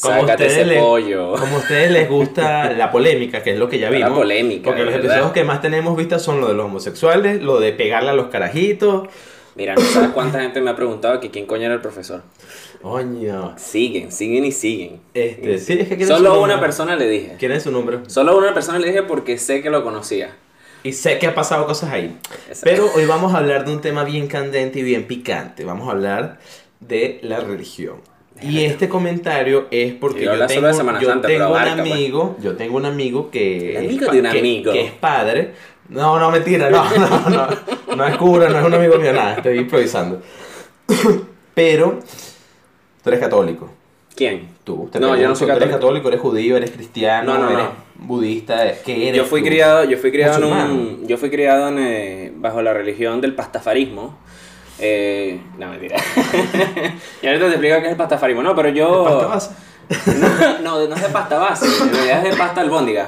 [0.00, 3.96] como ustedes les, como ustedes les gusta la polémica, que es lo que ya La
[3.98, 4.12] vimos.
[4.18, 5.06] polémica, porque los ¿verdad?
[5.10, 8.26] episodios que más tenemos vistas son lo de los homosexuales, lo de pegarle a los
[8.28, 9.08] carajitos.
[9.56, 12.22] Mira, no sabes cuánta gente me ha preguntado que quién coño era el profesor.
[12.80, 13.52] Coño.
[13.58, 15.00] Siguen, siguen y siguen.
[15.12, 17.34] Este, sí, es que Solo una persona le dije.
[17.38, 17.98] ¿Quién es su nombre?
[18.06, 20.34] Solo una persona le dije porque sé que lo conocía.
[20.82, 22.16] Y sé que ha pasado cosas ahí.
[22.62, 25.64] Pero hoy vamos a hablar de un tema bien candente y bien picante.
[25.64, 26.38] Vamos a hablar
[26.80, 27.96] de la religión.
[28.42, 31.68] Y este comentario es porque Yo tengo, yo Santa, tengo un pues.
[31.72, 34.72] amigo, yo tengo un amigo que es amigo pa- de un que- amigo.
[34.72, 35.52] que es padre.
[35.90, 39.34] No, no, mentira, no, no, no, no es cura, no es un amigo mío, nada,
[39.34, 40.22] estoy improvisando.
[41.54, 41.98] Pero
[43.02, 43.70] tú eres católico.
[44.14, 44.48] ¿Quién?
[44.64, 45.78] Tú, te No, yo no pregunto, soy ¿tú eres católico.
[45.78, 47.58] católico, eres judío, eres cristiano, No, no, no.
[47.58, 49.16] eres budista, ¿qué eres?
[49.18, 49.46] Yo fui tú?
[49.46, 53.34] criado, yo fui criado en un, yo fui criado en, eh, bajo la religión del
[53.34, 54.18] pastafarismo.
[54.78, 55.96] Eh, no, mentira.
[57.22, 58.42] y ahorita te explico qué es el pastafarismo.
[58.42, 59.04] No, pero yo...
[59.04, 59.50] ¿Pasta base?
[60.62, 63.06] no, no es de pasta base, en realidad es de pasta albóndiga.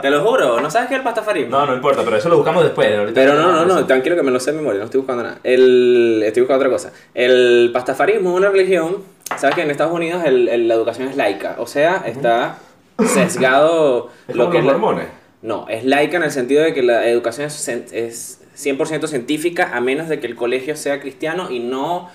[0.00, 1.50] Te lo juro, ¿no sabes qué es el pastafarismo?
[1.58, 2.96] No, no importa, pero eso lo buscamos después.
[2.96, 3.86] ahorita Pero no, no, no, eso.
[3.86, 5.38] tranquilo que me lo sé de memoria, no estoy buscando nada.
[5.44, 6.92] El, estoy buscando otra cosa.
[7.14, 8.98] El pastafarismo es una religión,
[9.38, 12.58] sabes que en Estados Unidos el- el- la educación es laica, o sea, está
[13.06, 15.06] sesgado ¿Es lo como que los es la- mormones?
[15.42, 19.70] No, es laica en el sentido de que la educación es, cien- es 100% científica
[19.74, 22.10] a menos de que el colegio sea cristiano y no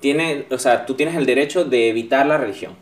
[0.00, 2.76] tiene, o sea, tú tienes el derecho de evitar la religión.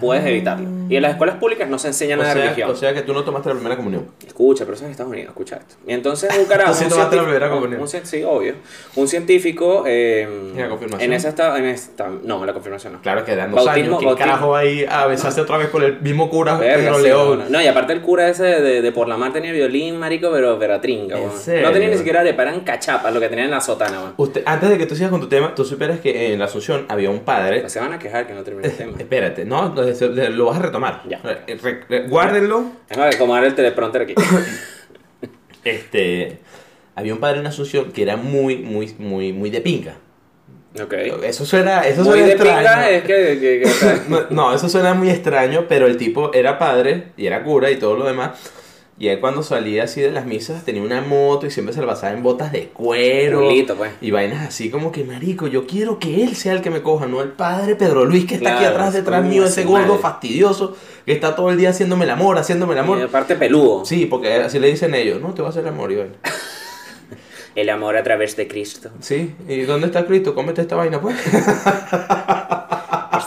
[0.00, 0.68] Puedes evitarlo.
[0.88, 2.70] Y en las escuelas públicas no se enseña O nada de sea, religión.
[2.70, 4.06] o sea que tú no tomaste la primera comunión.
[4.26, 5.74] Escucha, pero eso es en Estados Unidos, escucha esto.
[5.86, 6.72] Y entonces un carajo.
[6.74, 7.80] Sí un tomaste la científico- primera un- comunión.
[7.82, 8.54] un cien- sí, obvio.
[8.96, 9.84] Un científico.
[9.86, 11.10] eh, ¿Y la confirmación?
[11.10, 12.08] En esa esta, en esta.
[12.24, 13.00] No, la confirmación no.
[13.02, 13.98] Claro que dan dos Bautismo- años.
[13.98, 14.16] ¿Quién bautismo.
[14.16, 14.60] carajo va
[15.02, 17.44] a besarse otra vez por el mismo cura Pedro sí, León?
[17.50, 20.58] no, y aparte el cura ese de, de por la mar tenía violín, marico, pero,
[20.58, 21.38] pero a tringa, ¿En weón.
[21.38, 21.66] serio?
[21.66, 24.12] No tenía ni siquiera arepa, eran cachapas lo que tenían en la sotana.
[24.16, 26.86] Usted, antes de que tú sigas con tu tema, tú supieras que en la Asunción
[26.88, 27.60] había un padre.
[27.60, 28.92] Pues se van a quejar que no termine el tema.
[28.98, 31.02] Espérate, no, lo lo vas a retomar.
[31.08, 31.18] Ya.
[31.22, 32.64] Re- re- re- guárdenlo.
[32.88, 34.14] Déjame acomodar el teleprompter aquí.
[35.64, 36.38] Este,
[36.94, 39.96] había un padre en Asunción que era muy, muy, muy, muy de pinga.
[40.82, 40.92] Ok.
[41.24, 42.58] Eso suena, eso Muy suena de extraño.
[42.58, 43.38] pinga es que.
[43.40, 47.42] que- que- No, no, eso suena muy extraño, pero el tipo era padre y era
[47.42, 48.38] cura y todo lo demás.
[49.00, 51.86] Y él cuando salía así de las misas tenía una moto y siempre se la
[51.86, 53.42] pasaba en botas de cuero.
[53.42, 53.92] Culito, pues.
[54.00, 57.06] Y vainas así como que, marico, yo quiero que él sea el que me coja,
[57.06, 60.02] no el padre Pedro Luis que está aquí atrás, detrás mío, ese gordo madre.
[60.02, 63.00] fastidioso que está todo el día haciéndome el amor, haciéndome el y amor.
[63.00, 63.84] aparte peludo.
[63.84, 65.98] Sí, porque así le dicen ellos, no, te va a hacer el amor, y.
[67.54, 68.90] El amor a través de Cristo.
[69.00, 70.32] Sí, ¿y dónde está Cristo?
[70.32, 71.16] Cómete esta vaina, pues.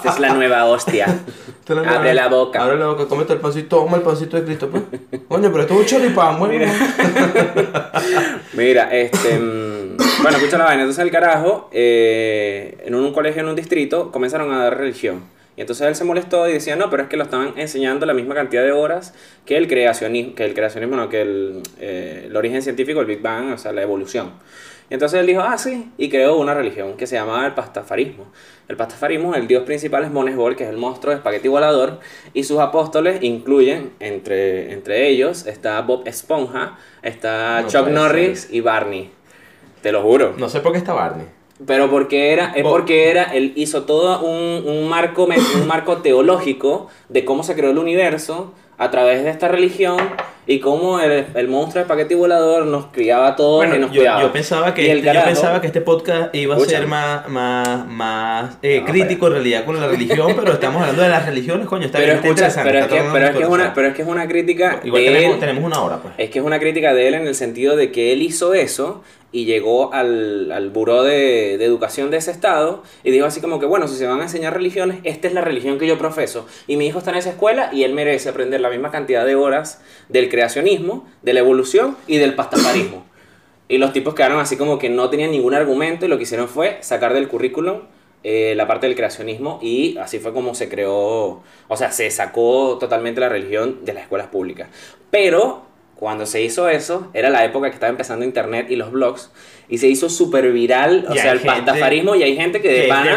[0.01, 1.05] Esta es la nueva hostia.
[1.87, 2.63] Abre la boca.
[2.63, 4.83] Abre la boca, cómete el pancito, toma el pancito de Cristo, pues.
[5.27, 6.65] Coño, pero esto es un choripán, bueno.
[8.53, 9.37] Mira, este.
[9.37, 10.81] mm, bueno, escucha la vaina.
[10.81, 15.23] Entonces el carajo, eh, en un colegio en un distrito, comenzaron a dar religión.
[15.55, 18.15] Y entonces él se molestó y decía, no, pero es que lo estaban enseñando la
[18.15, 19.13] misma cantidad de horas
[19.45, 23.21] que el creacionismo, que el creacionismo, no, que el, eh, el origen científico, el Big
[23.21, 24.31] Bang, o sea, la evolución.
[24.91, 28.25] Entonces él dijo, ah, sí, y creó una religión que se llamaba el pastafarismo.
[28.67, 32.01] El pastafarismo, el dios principal es Monesbol, que es el monstruo de espagueti volador,
[32.33, 38.59] y sus apóstoles incluyen, entre, entre ellos, está Bob Esponja, está No Chuck Norris y
[38.59, 39.11] Barney.
[39.81, 40.33] Te lo juro.
[40.37, 41.25] No sé por qué está Barney.
[41.65, 46.89] Pero porque era, es porque era, él hizo todo un, un marco, un marco teológico
[47.07, 49.97] de cómo se creó el universo a través de esta religión
[50.47, 53.91] y cómo el, el monstruo de espagueti volador nos criaba a todos y Bueno, nos
[53.95, 54.21] yo, criaba.
[54.23, 56.77] yo pensaba que Y este, yo carajo- pensaba que este podcast iba a Escucha.
[56.79, 61.03] ser más, más, más eh, No, crítico en realidad con la religión, pero estamos hablando
[61.03, 62.69] de las religiones, coño, está pero, bien, escucha, interesante.
[62.71, 65.03] pero, es que, pero, es que es una, pero es que es una crítica Igual
[65.03, 65.39] de tenemos, él.
[65.39, 66.13] tenemos una hora, pues.
[66.17, 69.03] Es que es una crítica de él en el sentido de que él hizo eso
[69.31, 73.59] y llegó al, al buró de, de educación de ese estado y dijo así como
[73.59, 76.45] que, bueno, si se van a enseñar religiones, esta es la religión que yo profeso.
[76.67, 79.35] Y mi hijo está en esa escuela y él merece aprender la misma cantidad de
[79.35, 83.05] horas del creacionismo, de la evolución y del pastafarismo.
[83.67, 86.49] Y los tipos quedaron así como que no tenían ningún argumento y lo que hicieron
[86.49, 87.83] fue sacar del currículum
[88.23, 92.77] eh, la parte del creacionismo y así fue como se creó, o sea, se sacó
[92.79, 94.67] totalmente la religión de las escuelas públicas.
[95.09, 95.70] Pero
[96.01, 99.29] cuando se hizo eso, era la época que estaba empezando internet y los blogs,
[99.69, 102.87] y se hizo súper viral, o sea, el pastafarismo, y hay gente que de que
[102.87, 103.11] pana,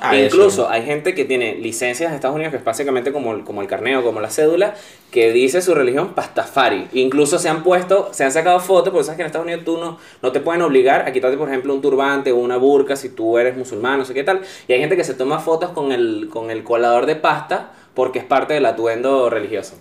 [0.00, 0.70] a incluso eso.
[0.70, 3.66] hay gente que tiene licencias de Estados Unidos, que es básicamente como, el- como el
[3.66, 4.74] carneo, como la cédula,
[5.10, 6.86] que dice su religión pastafari.
[6.92, 9.76] Incluso se han puesto, se han sacado fotos, porque sabes que en Estados Unidos tú
[9.76, 13.08] no, no te pueden obligar a quitarte, por ejemplo, un turbante o una burka si
[13.10, 14.42] tú eres musulmán, no sé qué tal.
[14.68, 18.20] Y hay gente que se toma fotos con el, con el colador de pasta porque
[18.20, 19.74] es parte del atuendo religioso.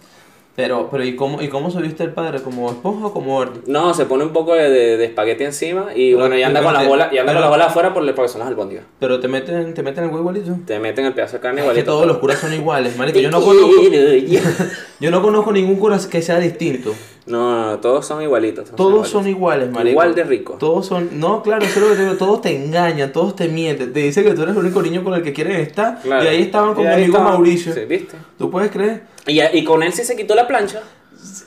[0.57, 2.41] Pero, pero ¿y cómo, ¿y cómo se viste el padre?
[2.41, 3.45] ¿Como esponja o como?
[3.67, 6.63] No, se pone un poco de, de- de espagueti encima y Pero- bueno, y anda
[6.63, 8.83] con las bolas, y anda con las bolas afuera por, porque son las albóndigas.
[8.99, 10.57] Pero te meten, te meten el huevo igualito.
[10.65, 11.85] Te meten el pedazo de carne Es igualito.
[11.85, 13.19] que todos los curas son iguales, marico.
[13.19, 13.69] Yo no conozco,
[14.99, 16.91] yo no conozco ningún cura que sea distinto.
[17.27, 18.71] No, todos son igualitos.
[18.71, 19.91] Todos son iguales, marico.
[19.91, 20.57] Igual de ricos.
[20.59, 23.49] Todos son, no, claro, eso es lo que te digo, todos te engañan, todos te
[23.49, 25.99] mienten, te dicen que tú eres el único niño con el que quieren estar.
[26.01, 26.23] Claro.
[26.23, 27.19] Y ahí estaban con mi amigo.
[27.19, 27.73] Mauricio.
[27.73, 28.15] Sí, ¿viste?
[28.37, 29.03] ¿Tú puedes creer?
[29.27, 30.81] Y, y con él sí se quitó la plancha.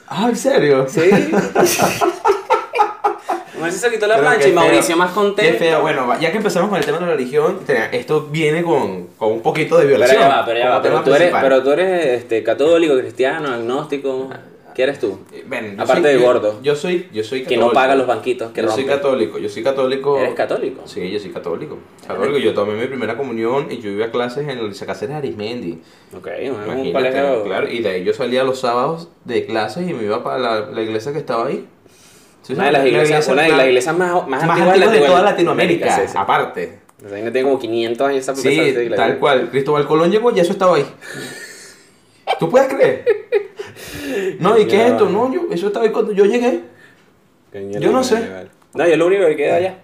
[0.06, 0.86] Ah, ¿en serio?
[0.86, 1.00] Sí.
[3.54, 5.52] con él sí se quitó la Pero plancha y Mauricio feo, más contento.
[5.52, 5.80] Qué feo.
[5.80, 7.60] Bueno, ya que empezamos con el tema de la religión,
[7.92, 10.20] esto viene con, con un poquito de Pero violación.
[10.20, 10.82] ya va, pero ya va.
[10.82, 14.28] Pero tú eres, pero tú eres este, católico, cristiano, agnóstico.
[14.74, 15.18] ¿Qué eres tú?
[15.33, 16.61] Eh, ven, Aparte soy- de gordo.
[16.62, 17.66] Yo soy, yo soy Que católico.
[17.68, 20.18] no paga los banquitos que yo soy católico, yo soy católico.
[20.18, 20.83] ¿Eres católico?
[20.87, 21.78] Sí, yo soy católico.
[22.06, 25.16] Católico, yo tomé mi primera comunión y yo iba a clases en el Liceo Cáceres
[25.16, 25.80] Arismendi.
[26.16, 27.44] Ok, un Imagínate, colegio.
[27.44, 30.61] claro, y de ahí yo salía los sábados de clases y me iba para la,
[30.70, 31.66] la iglesia que estaba ahí.
[32.42, 34.92] Sí, Una de las la iglesias, una de las iglesias más, más, más antiguas antiguas
[34.92, 36.78] de toda Latinoamérica, sí, aparte.
[37.04, 39.48] O sea, tiene como 500 años esa Sí, tal cual.
[39.50, 40.87] Cristóbal Colón llegó y eso estaba ahí.
[42.38, 43.04] ¿Tú puedes creer?
[44.38, 45.09] No, ¿y qué es esto?
[45.09, 46.61] No, yo, eso estaba ahí cuando yo llegué.
[47.80, 48.28] Yo no sé.
[48.74, 49.78] No, yo lo único que queda allá.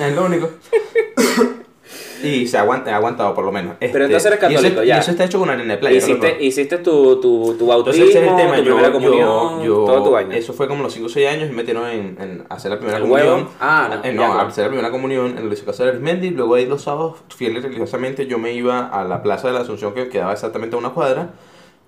[0.00, 0.50] Es lo único.
[2.22, 3.74] y se aguanta, ha aguantado por lo menos.
[3.80, 4.98] Este, Pero entonces eres y eso- católico, y ya.
[4.98, 5.96] eso está hecho con arena de playa.
[5.98, 8.56] Hiciste, hiciste tu, tu, tu bautismo, Entonces ese es el tema.
[8.56, 10.36] tu primera yo, comunión, yo- todo tu vaina.
[10.36, 12.78] Eso fue como los 5 o 6 años y me metieron en, en hacer la
[12.78, 13.34] primera ¿El comunión.
[13.34, 13.50] huevo?
[13.60, 14.48] Ah, no, Eh, ya, no, claro.
[14.48, 16.30] hacer la primera comunión en el Liceo Cáceres Arismendi.
[16.30, 19.60] Luego ahí los sábados, fiel y religiosamente, yo me iba a la Plaza de la
[19.60, 21.30] Asunción que quedaba exactamente a una cuadra.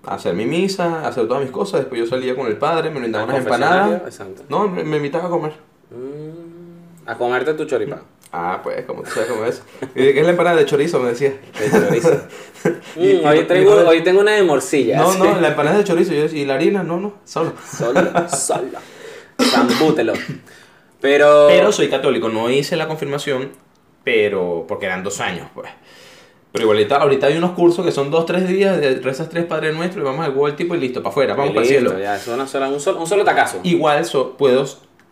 [0.07, 1.81] A hacer mi misa, a hacer todas mis cosas.
[1.81, 4.01] Después yo salía con el padre, me brindaba Ah, unas empanadas.
[4.05, 4.43] exacto.
[4.49, 5.53] No, me, me invitaba a comer.
[5.91, 8.01] Mm, a comerte tu choripán.
[8.31, 9.61] Ah, pues, como tú sabes cómo es.
[9.95, 10.99] ¿Y de qué es la empanada de chorizo?
[10.99, 11.33] Me decía.
[11.59, 12.13] de chorizo.
[12.13, 14.97] Y- Mm, y- hoy, y- tengo, y- hoy tengo una de morcilla.
[14.97, 15.19] No, sí.
[15.19, 16.13] no, la empanada de chorizo.
[16.13, 16.83] Yo decía, ¿y la harina?
[16.83, 17.53] No, no, solo.
[17.69, 18.79] Solo, solo.
[19.41, 20.13] Zambútelo.
[20.99, 21.47] Pero...
[21.47, 23.51] Pero soy católico, no hice la confirmación,
[24.03, 25.69] pero porque eran dos años, pues.
[26.57, 29.75] Pero igualita, ahorita hay unos cursos que son dos, tres días, de rezas tres Padres
[29.75, 31.99] Nuestros y vamos al del tipo y listo, para afuera, vamos para el cielo.
[31.99, 33.59] Ya, eso es una sola- un, solo, un solo tacazo.
[33.63, 34.65] Igual so- puedo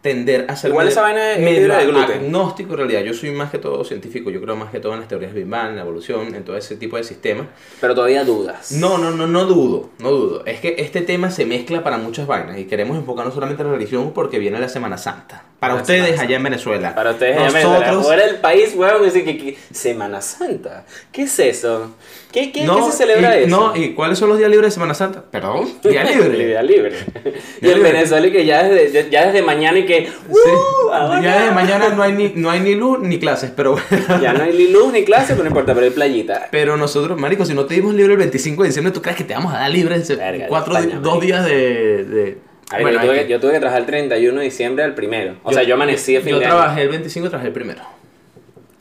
[0.05, 2.11] tender a ser Igual esa vaina es medio de gluten.
[2.19, 3.01] agnóstico en realidad.
[3.01, 5.47] Yo soy más que todo científico, yo creo más que todo en las teorías Big
[5.47, 7.47] Bang, en la evolución, en todo ese tipo de sistemas.
[7.81, 8.71] Pero todavía dudas.
[8.73, 10.45] No, no, no, no dudo, no dudo.
[10.45, 13.73] Es que este tema se mezcla para muchas vainas y queremos enfocarnos solamente en la
[13.73, 15.43] religión porque viene la Semana Santa.
[15.59, 16.93] Para La ustedes Semana allá en Venezuela.
[16.95, 20.85] Para ustedes, allá en Venezuela, fuera del país, dice que, que- Semana Santa.
[21.11, 21.95] ¿Qué es eso?
[22.35, 23.49] ¿Qué, qué, No, qué se celebra y, eso?
[23.55, 25.23] No, ¿y cuáles son los días libres de Semana Santa?
[25.31, 26.47] Perdón, día libre.
[26.47, 26.91] Día libre.
[27.61, 27.81] y en.
[27.81, 30.07] Venezuela y que ya desde, ya desde mañana y que...
[30.07, 30.11] Sí.
[30.29, 30.91] ¡uh!
[30.91, 31.21] ahora!
[31.21, 33.85] Ya desde mañana no hay ni, no hay ni luz ni clases, pero bueno.
[34.21, 36.49] Ya no hay ni luz ni clase, pero no importa, pero hay playita.
[36.51, 39.23] Pero nosotros, marico, si no te dimos libre el 25 de diciembre, ¿tú crees que
[39.23, 41.25] te vamos a dar libre Verga, cuatro, España, dos marico.
[41.25, 42.03] días de...
[42.03, 42.37] de...
[42.71, 44.93] A ver, Bueno, yo, tuve, que- yo tuve que trabajar el 31 de diciembre al
[44.95, 45.35] primero.
[45.43, 46.55] O sea, yo amanecí a fin Yo de año.
[46.55, 47.81] trabajé el 25 y trabajé el primero.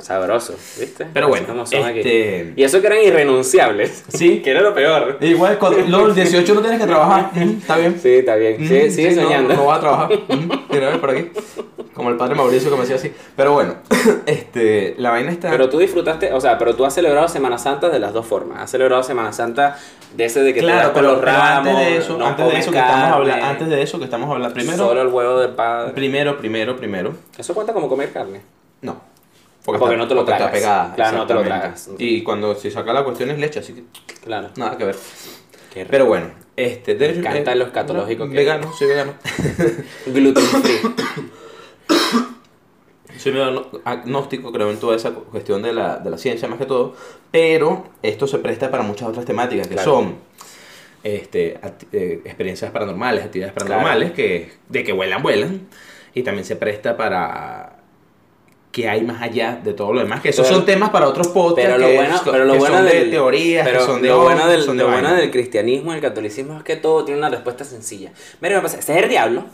[0.04, 1.06] Sabroso, ¿viste?
[1.14, 2.00] Pero bueno, como son aquí.
[2.00, 4.04] este- Y eso que eran irrenunciables.
[4.08, 4.40] Sí.
[4.44, 5.16] que era lo peor.
[5.20, 7.30] Igual, cuando, el 18 no tienes que trabajar.
[7.34, 7.98] Está bien.
[7.98, 8.56] Sí, está bien.
[8.56, 9.54] Ujú, Sí, sigue sí, no, soñando.
[9.54, 10.10] No, va a trabajar.
[10.70, 11.30] Mira, ves por aquí.
[11.94, 13.12] Como el padre Mauricio que me decía así.
[13.36, 13.76] Pero bueno,
[14.26, 15.48] este, la vaina está...
[15.50, 18.60] Pero tú disfrutaste, o sea, pero tú has celebrado Semana Santa de las dos formas.
[18.62, 19.78] Has celebrado Semana Santa
[20.14, 22.46] de ese de que te claro, con pero, los ramos, antes de eso, no antes
[22.46, 25.38] de eso que estamos hablando, antes de eso que estamos hablando, primero, solo el huevo
[25.40, 25.92] del padre.
[25.92, 28.40] primero, primero, primero, Eso cuenta como comer carne.
[28.82, 29.13] no.
[29.64, 30.50] Porque no te lo tragas.
[30.50, 30.94] pegada.
[30.94, 31.90] Claro, no te lo tragas.
[31.98, 33.84] Y cuando se saca la cuestión es leche, así que
[34.22, 34.50] Claro.
[34.56, 34.96] nada que ver.
[35.72, 35.86] Qué.
[35.86, 39.14] Pero bueno, este, Me eh, lo escatológico que- Vegano, soy vegano.
[40.06, 40.94] Gluten free.
[43.18, 46.66] Soy medio agnóstico, creo en toda esa cuestión de la, de la ciencia más que
[46.66, 46.94] todo,
[47.30, 49.90] pero esto se presta para muchas otras temáticas que Claro.
[49.90, 50.16] son
[51.04, 51.58] este,
[51.92, 53.68] eh, experiencias paranormales, actividades Claro.
[53.68, 55.60] paranormales, que, de que vuelan, vuelan,
[56.12, 57.73] y también se presta para
[58.74, 61.28] que hay más allá de todo lo demás, que esos Pero- son temas para otros
[61.28, 63.86] podcasts, Pero lo que, bueno, que pero lo bueno son del, de teorías, pero que
[63.86, 66.64] son de lo bueno del, son de lo bueno del cristianismo y el catolicismo es
[66.64, 68.10] que todo tiene una respuesta sencilla.
[68.40, 69.44] Mira, me pasa, ese es el diablo.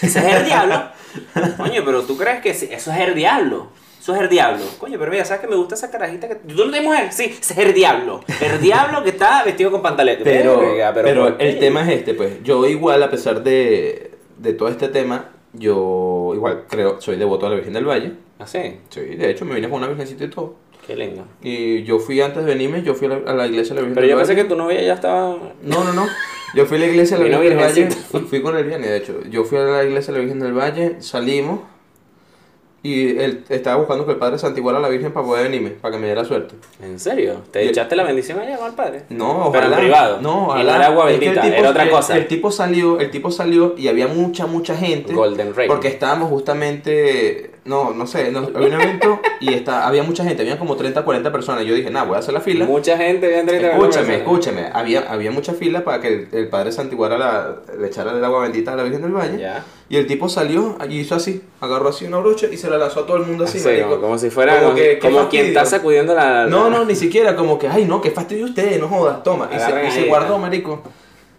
[0.00, 0.82] Ese es el diablo.
[1.58, 3.68] Coño, pero tú crees que eso es el diablo.
[4.00, 4.64] Eso es el diablo.
[4.78, 7.12] Coño, pero mira, ¿sabes que me gusta esa carajita que tú no tienes mujer?
[7.12, 8.22] Sí, ese es el diablo.
[8.40, 10.24] El diablo que está vestido con pantaletas.
[10.24, 10.58] Pero,
[10.94, 11.50] pero, ¿por qué?
[11.50, 16.09] el tema es este, pues yo igual, a pesar de, de todo este tema, yo
[16.34, 18.12] igual creo, soy devoto a la Virgen del Valle.
[18.38, 18.78] Ah, sí.
[18.88, 20.54] Sí, de hecho me vine con una virgencita y todo.
[20.86, 21.24] Qué lindo.
[21.42, 23.86] Y yo fui antes de venirme, yo fui a la, a la iglesia de la
[23.86, 25.36] Virgen Pero del yo pensé que tu novia ya estaba...
[25.62, 26.06] No, no, no.
[26.54, 27.90] Yo fui a la iglesia de la Virgen del Valle.
[27.90, 29.22] Fui, con el de hecho.
[29.30, 31.60] Yo fui a la iglesia de la Virgen del Valle, salimos.
[32.82, 35.92] Y él estaba buscando que el padre santiguara a la Virgen para poder venirme, para
[35.92, 36.54] que me diera suerte.
[36.82, 37.42] ¿En serio?
[37.50, 39.02] ¿Te echaste la bendición allá al padre?
[39.10, 39.76] No, Pero en ojalá.
[39.76, 40.18] privado.
[40.22, 40.76] No, Y no ojalá.
[40.76, 42.16] era agua Es que el bendita, tipo- era otra el- cosa.
[42.16, 45.12] El, tipo salió, el tipo salió y había mucha, mucha gente.
[45.12, 45.68] Golden Rain.
[45.68, 50.42] Porque estábamos justamente, no, no sé, no, había un evento y está, había mucha gente,
[50.42, 51.64] había como 30, 40 personas.
[51.64, 52.64] Yo dije, nada, voy a hacer la fila.
[52.64, 54.66] Mucha gente bien Escúchame, escúchame.
[54.72, 58.42] Había, había mucha fila para que el, el padre santiguara la, le echara el agua
[58.42, 59.38] bendita a la Virgen del Valle.
[59.38, 59.64] Ya.
[59.88, 63.00] Y el tipo salió y hizo así, agarró así una brocha y se la lanzó
[63.00, 63.58] a todo el mundo así.
[63.58, 63.88] Sí, marico.
[63.88, 66.44] como, como si fuera Como que- como quien está sacudiendo la...
[66.44, 69.48] la- No, no, ni siquiera, como que, ay, no, qué fastidio usted, no jodas, toma.
[69.54, 70.82] Y se, y se guardó, marico.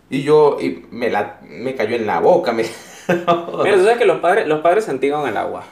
[0.10, 2.52] Y yo, y me, la, me cayó en la boca.
[2.52, 2.64] Me...
[3.08, 5.64] Mira, tú sabes que los padres, los padres santiguan el agua.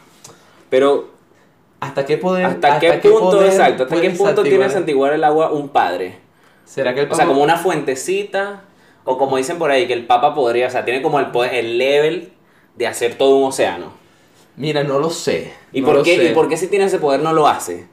[0.69, 1.09] Pero,
[1.79, 2.45] ¿Hasta qué poder?
[2.45, 4.71] ¿hasta, qué punto, poder exacto, hasta qué punto tiene santiguar?
[4.71, 6.17] santiguar el agua un padre?
[6.65, 8.63] ¿Será que el O sea, como una fuentecita,
[9.05, 11.53] o como dicen por ahí, que el papa podría, o sea, tiene como el, poder-
[11.55, 12.31] el level
[12.75, 13.93] de hacer todo un océano.
[14.57, 15.53] Mira, no lo sé.
[15.71, 16.23] ¿Y, no por qué, sé.
[16.25, 17.87] ¿Y por qué si tiene ese poder no lo hace?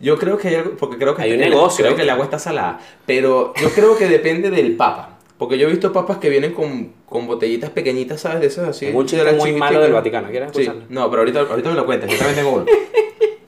[0.00, 2.10] Yo creo que hay algo, porque creo que Hay un el- negocio, creo que el
[2.10, 5.09] agua está salada, pero yo creo que depende del papa,
[5.40, 8.40] porque yo he visto papas que vienen con, con botellitas pequeñitas, ¿sabes?
[8.42, 8.86] De esas así.
[8.86, 10.86] Un de chiste las muy malo del Vaticano, ¿quieres Sí, escucharlo?
[10.88, 12.66] no, pero ahorita, ahorita me lo cuentas, yo también tengo uno.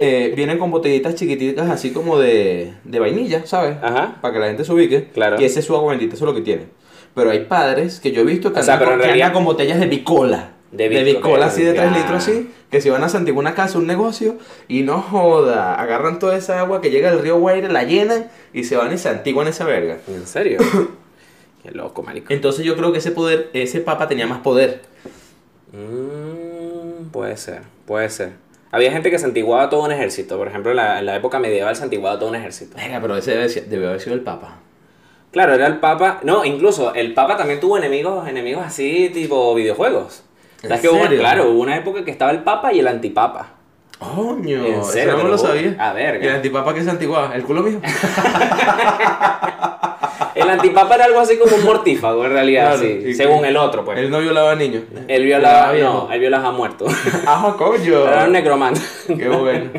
[0.04, 3.76] Eh, vienen con botellitas chiquititas así como de, de vainilla, ¿sabes?
[3.80, 4.18] Ajá.
[4.20, 5.10] Para que la gente se ubique.
[5.14, 5.40] Claro.
[5.40, 6.64] Y ese es su agua bendita, eso es lo que tiene.
[7.14, 9.44] Pero hay padres que yo he visto que, O sea, pero con, que realidad- andan
[9.44, 10.54] con botellas de bicola.
[10.72, 11.96] De De bico- bicola así de 3 ya.
[11.98, 16.18] litros así, que si van a santiguar una casa, un negocio, y no joda, agarran
[16.18, 19.08] toda esa agua que llega del río Guaire, la llenan y se van y se
[19.08, 19.98] antiguan esa verga.
[20.08, 20.58] ¿En serio?
[21.62, 22.32] Qué loco, marico.
[22.32, 24.82] Entonces yo creo que ese poder, ese papa tenía más poder.
[25.72, 28.32] Mm, puede ser, puede ser.
[28.72, 30.36] Había gente que santiguaba todo un ejército.
[30.38, 32.76] Por ejemplo, en la, en la época medieval santiguaba todo un ejército.
[32.76, 33.34] Venga, pero ese
[33.66, 34.56] debe, haber sido el papa.
[35.30, 36.20] Claro, era el Papa.
[36.24, 40.24] No, incluso el Papa también tuvo enemigos, enemigos así, tipo videojuegos.
[40.62, 41.18] ¿En ¿Sabes que hubo, serio?
[41.20, 43.48] claro, hubo una época que estaba el Papa y el antipapa.
[43.98, 45.12] Coño, ¿En eso serio?
[45.12, 45.74] no Te me lo sabía.
[45.78, 46.22] A verga.
[46.24, 47.34] ¿Y el antipapa que se antiguaba?
[47.34, 47.80] ¿El culo mío?
[50.34, 53.84] El antipapa era algo así como un mortífago, en realidad, Claro, sí, según el otro,
[53.84, 53.98] pues.
[53.98, 54.84] Él no violaba niños.
[55.08, 56.86] Él violaba, no, él violaba a muerto.
[57.26, 58.06] Ajá, coño.
[58.06, 58.80] Era un necromante.
[59.06, 59.70] Qué bueno.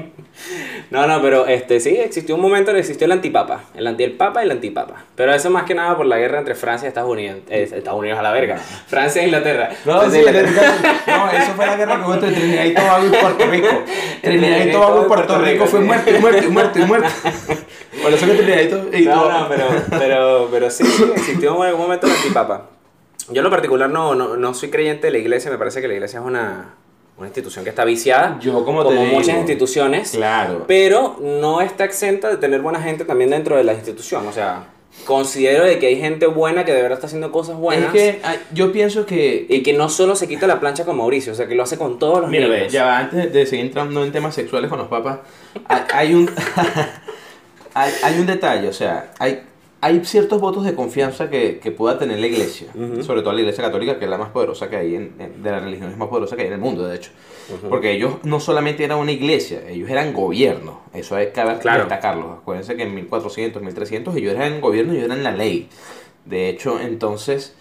[0.93, 3.63] No, no, pero este sí, existió un momento en que existió el antipapa.
[3.75, 5.05] El anti el papa y el antipapa.
[5.15, 7.39] Pero eso más que nada por la guerra entre Francia y Estados Unidos.
[7.49, 8.57] Eh, Estados Unidos a la verga.
[8.57, 9.69] Francia e Inglaterra.
[9.85, 10.73] No, Francia sí, e Inglaterra.
[11.07, 13.67] no, eso fue la guerra que hubo entre Trinidad y Tobago y Puerto Rico.
[14.21, 15.85] Trinidad y Tobago y Puerto Puerto Rico Rico, fue sí.
[15.85, 17.09] muerto y muerto
[18.03, 21.77] Por eso que y To- y No, no, pero, pero, pero sí, sí, existió un
[21.77, 22.69] momento el antipapa.
[23.29, 25.87] Yo en lo particular no, no, no soy creyente de la iglesia, me parece que
[25.87, 26.75] la iglesia es una,
[27.17, 30.65] una institución que está viciada, Yo, como te como digo, muchas instituciones, Claro.
[30.67, 34.27] pero no está exenta de tener buena gente también dentro de la institución.
[34.27, 34.65] O sea,
[35.05, 37.85] considero de que hay gente buena que de verdad está haciendo cosas buenas.
[37.95, 40.97] Es que ay, yo pienso que Y que no solo se quita la plancha con
[40.97, 42.73] Mauricio, o sea, que lo hace con todos los Mira, niños.
[42.73, 45.19] ya antes de seguir entrando en temas sexuales con los papas,
[45.93, 46.29] hay un
[47.73, 49.41] hay, hay un detalle, o sea, hay,
[49.81, 52.67] hay ciertos votos de confianza que, que pueda tener la iglesia,
[53.01, 55.51] sobre todo la iglesia católica, que es la más poderosa que hay, en, en- de
[55.51, 57.11] las religiones más poderosas que hay en el mundo, de hecho.
[57.69, 61.79] Porque ellos no solamente eran una iglesia, ellos eran gobierno, eso hay que Claro.
[61.81, 62.31] destacarlo.
[62.41, 65.67] Acuérdense que en 1400, 1300 ellos eran gobierno y ellos eran la ley.
[66.25, 67.53] De hecho, entonces...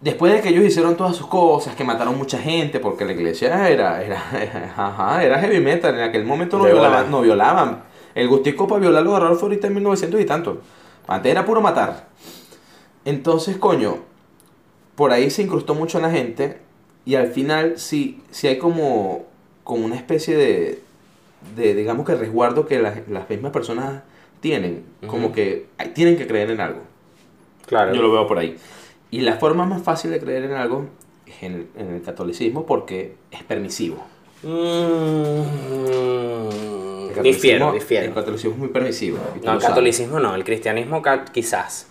[0.00, 3.68] Después de que ellos hicieron todas sus cosas, que mataron mucha gente, porque la iglesia
[3.68, 7.82] era, era, ajá, era heavy metal, en aquel momento no violaban, no violaban.
[8.18, 10.60] El gustico para violar lo agarraron fue ahorita en 1900 y tanto.
[11.06, 12.08] Antes era puro matar.
[13.04, 13.98] Entonces, coño,
[14.96, 16.58] por ahí se incrustó mucho en la gente
[17.04, 19.26] y al final sí, sí hay como,
[19.62, 20.82] como una especie de,
[21.54, 24.02] de, digamos que resguardo que las, las mismas personas
[24.40, 26.80] tienen, como que tienen que creer en algo.
[27.66, 27.94] Claro.
[27.94, 28.56] Yo lo veo por ahí.
[29.12, 30.86] Y la forma más fácil de creer en algo
[31.24, 34.04] es en el, en el catolicismo porque es permisivo.
[34.42, 38.14] Mm, El difiero, catolicismo- El difiero.
[38.14, 39.18] catolicismo es muy permisivo.
[39.40, 41.86] y No, el catolicismo no, el cristianismo quizás.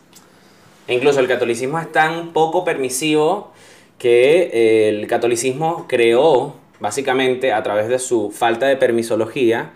[0.88, 3.51] E incluso el catolicismo es tan poco permisivo
[3.97, 9.71] que eh, el catolicismo creó, básicamente, a través de su falta de permisología,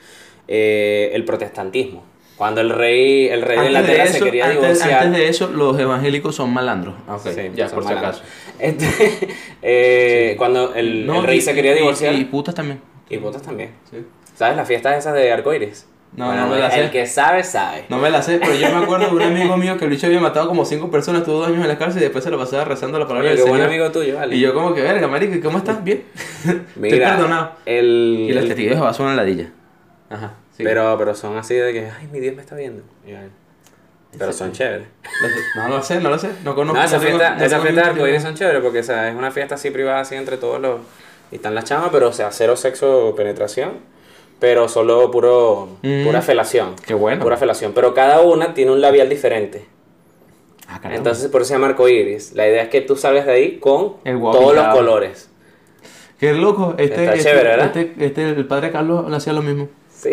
[0.48, 2.04] eh, el protestantismo.
[2.38, 5.04] Cuando el rey, el rey de Antes de, Inglaterra se quería antes- divorciar.
[5.06, 6.96] antes de eso, los evangélicos son malandros.
[7.08, 8.22] Ah, ok, Sí, ya, por si acaso.
[8.60, 9.28] Este,
[9.62, 12.14] eh, Cuando el, No, el rey y- se quería y- divorciar.
[12.14, 12.80] Y, Y, putas también.
[13.22, 13.72] putas también.
[13.90, 13.98] Sí.
[14.36, 15.88] ¿Sabes las fiestas esas de arcoiris?
[16.14, 16.92] No, no me las El sé.
[16.92, 17.86] que sabe, sabe.
[17.88, 20.08] No me la sé, pero yo me acuerdo de un amigo mío que el bicho
[20.08, 22.38] había matado como cinco personas, estuvo dos años en la cárcel y después se lo
[22.38, 23.74] pasaba rezando la palabra Oye, del qué buen Señor.
[23.74, 24.36] amigo tuyo, vale.
[24.36, 25.82] Y yo como que, verga, marico, ¿y cómo estás?
[25.84, 26.04] Bien.
[26.46, 27.52] Estoy Mira, perdonado.
[27.66, 29.52] El, Y los el- testigos de Jehová son una ladilla.
[30.10, 30.34] Ajá.
[30.58, 30.64] sí.
[30.66, 32.84] pero, pero son así de que, ay, mi Dios me está viendo.
[34.14, 34.88] Y Pero son chéveres.
[35.56, 36.30] No lo sé, no lo sé.
[36.44, 36.78] No conozco.
[36.78, 38.80] No, esa no tengo- fiesta, no esa tengo fiesta de ningún arcoíris son chéveres porque
[38.80, 40.82] o sea, es una fiesta así privada así entre todos los...
[41.32, 43.76] Y están las chamas, pero o sea, cero sexo penetración.
[44.42, 46.04] Pero solo puro, Mm.
[46.04, 46.76] pura felación.
[46.84, 47.22] Qué bueno.
[47.22, 47.74] Pura felación.
[47.74, 49.68] Pero cada una tiene un labial diferente.
[50.68, 50.80] Ah.
[50.92, 52.34] Entonces por eso se llama arcoíris.
[52.34, 55.30] La idea es que tú salgas de ahí con todos los colores.
[56.20, 56.74] Qué loco.
[56.80, 57.78] Este, Está este, chévere, ¿verdad?
[57.78, 59.70] Este, este, el padre Carlos le hacía lo mismo.
[59.94, 60.10] Sí.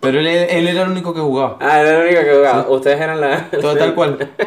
[0.00, 1.56] Pero él, él era el único que jugaba.
[1.60, 2.68] Ah, era el único que jugaba.
[2.68, 3.48] Ustedes eran la...
[3.50, 4.30] Todo tal cual.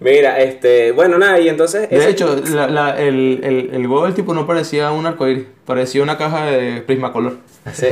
[0.00, 0.92] Mira, este...
[0.92, 1.88] Bueno, nada, y entonces...
[1.90, 5.44] De ese- hecho, la, la, el, el, el huevo del tipo no parecía un arcoíris,
[5.66, 7.38] parecía una caja de Prismacolor.
[7.72, 7.88] Sí.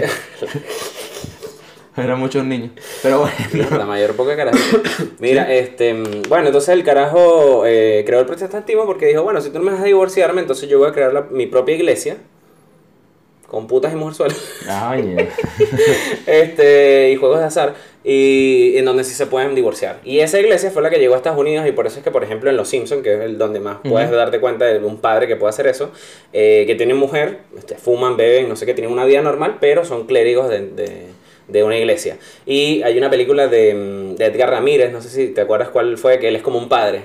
[1.96, 2.70] Eran muchos niños.
[3.02, 3.68] Pero bueno.
[3.78, 4.58] La mayor poca carajo.
[5.18, 5.92] Mira, este,
[6.28, 9.72] bueno, entonces el carajo eh, creó el protestantismo porque dijo, bueno, si tú no me
[9.72, 12.16] dejas divorciarme, entonces yo voy a crear la- mi propia iglesia
[13.46, 15.14] con putas y mujerzuelas, Ay,
[16.26, 20.00] este, y juegos de azar, y en donde sí se pueden divorciar.
[20.04, 22.10] Y esa iglesia fue la que llegó a Estados Unidos y por eso es que,
[22.10, 24.16] por ejemplo, en Los Simpsons, que es el donde más puedes Ujú.
[24.16, 25.90] darte cuenta de un padre que puede hacer eso,
[26.32, 29.84] eh, que tiene mujer, este, fuman, beben, no sé qué, tienen una vida normal, pero
[29.84, 31.06] son clérigos de, de-
[31.48, 32.16] de una iglesia.
[32.46, 35.98] Y hay una película de, mm, de Edgar Ramírez, no sé si te acuerdas cuál
[35.98, 37.02] fue, que él es como un padre.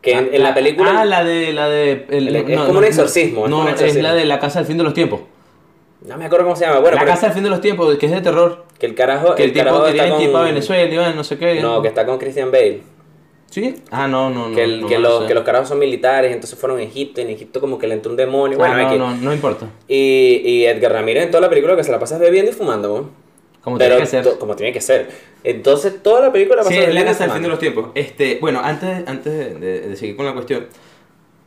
[0.00, 1.00] Que en, en la película...
[1.00, 1.52] Ah, la de.
[1.52, 4.02] La de el- Es como un exorcismo, es No, como un es exorcismo.
[4.04, 5.20] la de la casa del fin de los tiempos.
[6.06, 6.78] No me acuerdo cómo se llama.
[6.80, 8.64] Bueno, la casa del fin de los tiempos, que es de terror.
[8.78, 9.34] que el carajo...
[9.34, 11.60] Que el, tipo carajo está ir con- a Venezuela, iba, no sé qué.
[11.60, 12.82] No, que está con Christian Bale.
[13.50, 13.76] ¿Sí?
[13.90, 14.54] Ah, no, no, no.
[14.54, 15.28] que, el- no, que, no los, sé.
[15.28, 18.10] que los carajos son militares, entonces fueron a Egipto, en Egipto como que le entró
[18.10, 18.58] un demonio.
[18.62, 19.66] Ah, Bueno, no, no, no importa.
[19.88, 22.88] Y, y Edgar Ramírez en toda la película que se la pasa bebiendo y fumando,
[22.88, 23.10] ¿no?
[23.64, 24.38] Como Pero tiene que ser.
[24.38, 25.08] como tiene que ser.
[25.42, 27.86] Entonces toda la película pasa Sí, la casa del fin de los tiempos.
[27.94, 30.66] Este, bueno, antes, antes de, de- de seguir con la cuestión,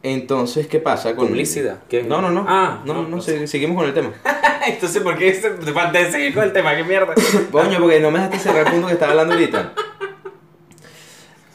[0.03, 1.79] entonces, ¿qué pasa con Publicidad.
[1.89, 2.03] ¿Qué?
[2.03, 2.45] No, no, no.
[2.47, 4.11] Ah, no, no, no, no se- seguimos con el tema.
[4.67, 6.75] entonces, ¿por qué te falta de seguir con el tema?
[6.75, 7.13] ¿Qué mierda?
[7.51, 9.73] Coño, porque no me dejaste cerrar el punto que estaba hablando ahorita.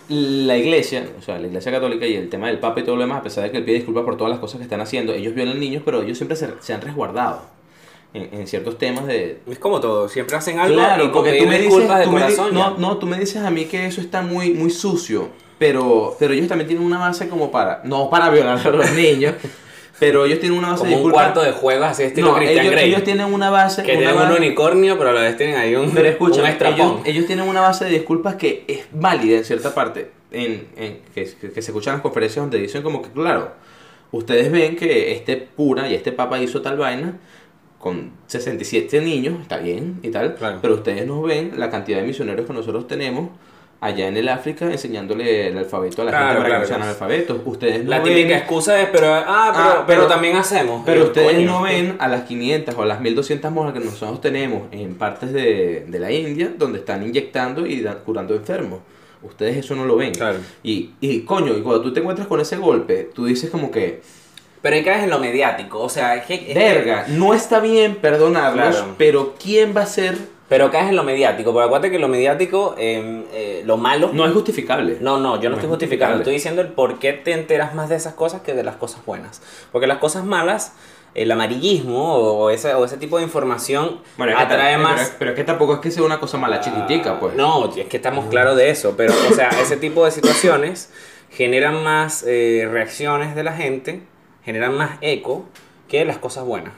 [0.08, 3.02] La iglesia, o sea, la iglesia católica y el tema del papa y todo lo
[3.02, 5.12] demás, a pesar de que él pide disculpas por todas las cosas que están haciendo,
[5.12, 7.42] ellos violan niños, pero ellos siempre se, se han resguardado
[8.14, 9.40] en, en ciertos temas de...
[9.50, 12.04] Es como todo, siempre hacen algo y Claro, con porque tú me dices, disculpas de
[12.04, 14.70] tú me di- no, no, tú me dices a mí que eso está muy, muy
[14.70, 18.92] sucio, pero, pero ellos también tienen una base como para, no para violar a los
[18.92, 19.34] niños,
[19.98, 22.60] pero ellos tienen una base como de un cuarto de juegos así estilo no, Christian
[22.66, 22.88] ellos, Grey.
[22.90, 25.74] ellos tienen una base, que una tienen un unicornio, pero a la vez tienen ahí
[25.74, 29.44] un, Pero escucha, un ellos, ellos tienen una base de disculpas que es válida en
[29.44, 33.52] cierta parte, en, en- que, se escuchan las conferencias donde dicen como que, claro,
[34.12, 37.14] ustedes ven que este cura y este papa hizo tal vaina
[37.78, 40.58] con 67 niños, está bien y tal, Claro.
[40.60, 43.30] pero ustedes no ven la cantidad de misioneros que nosotros tenemos
[43.80, 46.66] allá en el África enseñándole el alfabeto a la Claro, gente para claro, que no
[46.68, 46.90] sean claro.
[46.90, 47.40] analfabetos.
[47.44, 50.82] Ustedes no La ven- típica excusa es, pero, ah, pero, Ah, pero, pero- también hacemos.
[50.86, 51.46] Pero ustedes coño.
[51.46, 55.32] no ven a las 500 o a las 1200 monjas que nosotros tenemos en partes
[55.32, 58.80] de, de la India donde están inyectando y curando enfermos.
[59.22, 60.12] Ustedes eso no lo ven.
[60.62, 64.00] Y, y coño, y cuando tú te encuentras con ese golpe, tú dices como que,
[64.62, 66.34] Pero ahí caes en lo mediático, o sea, es que...
[66.34, 70.16] es que- verga, no está bien perdonarlos, pero ¿quién va a ser?
[70.48, 74.10] Pero caes en lo mediático, porque acuérdate que lo mediático, eh, eh, lo malo...
[74.12, 74.98] No es justificable.
[75.00, 77.74] No, no, yo no, No estoy es justificando, estoy diciendo el por qué te enteras
[77.74, 79.42] más de esas cosas que de las cosas buenas.
[79.72, 80.72] Porque las cosas malas,
[81.14, 85.00] el amarillismo o ese, o ese tipo de información Bueno, es que atrae ta- más...
[85.00, 87.34] Pero, pero es que tampoco es que sea una cosa mala chiquitica, pues.
[87.34, 90.90] No, es que estamos claros de eso, pero o sea, ese tipo de situaciones
[91.30, 94.02] generan más eh, reacciones de la gente,
[94.44, 95.44] generan más eco
[95.88, 96.72] que las cosas buenas.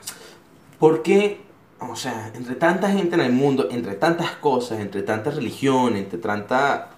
[0.79, 1.41] ¿Por qué?
[1.81, 6.19] O sea, entre tanta gente en el mundo, entre tantas cosas, entre tanta religión, entre
[6.19, 6.91] tanta...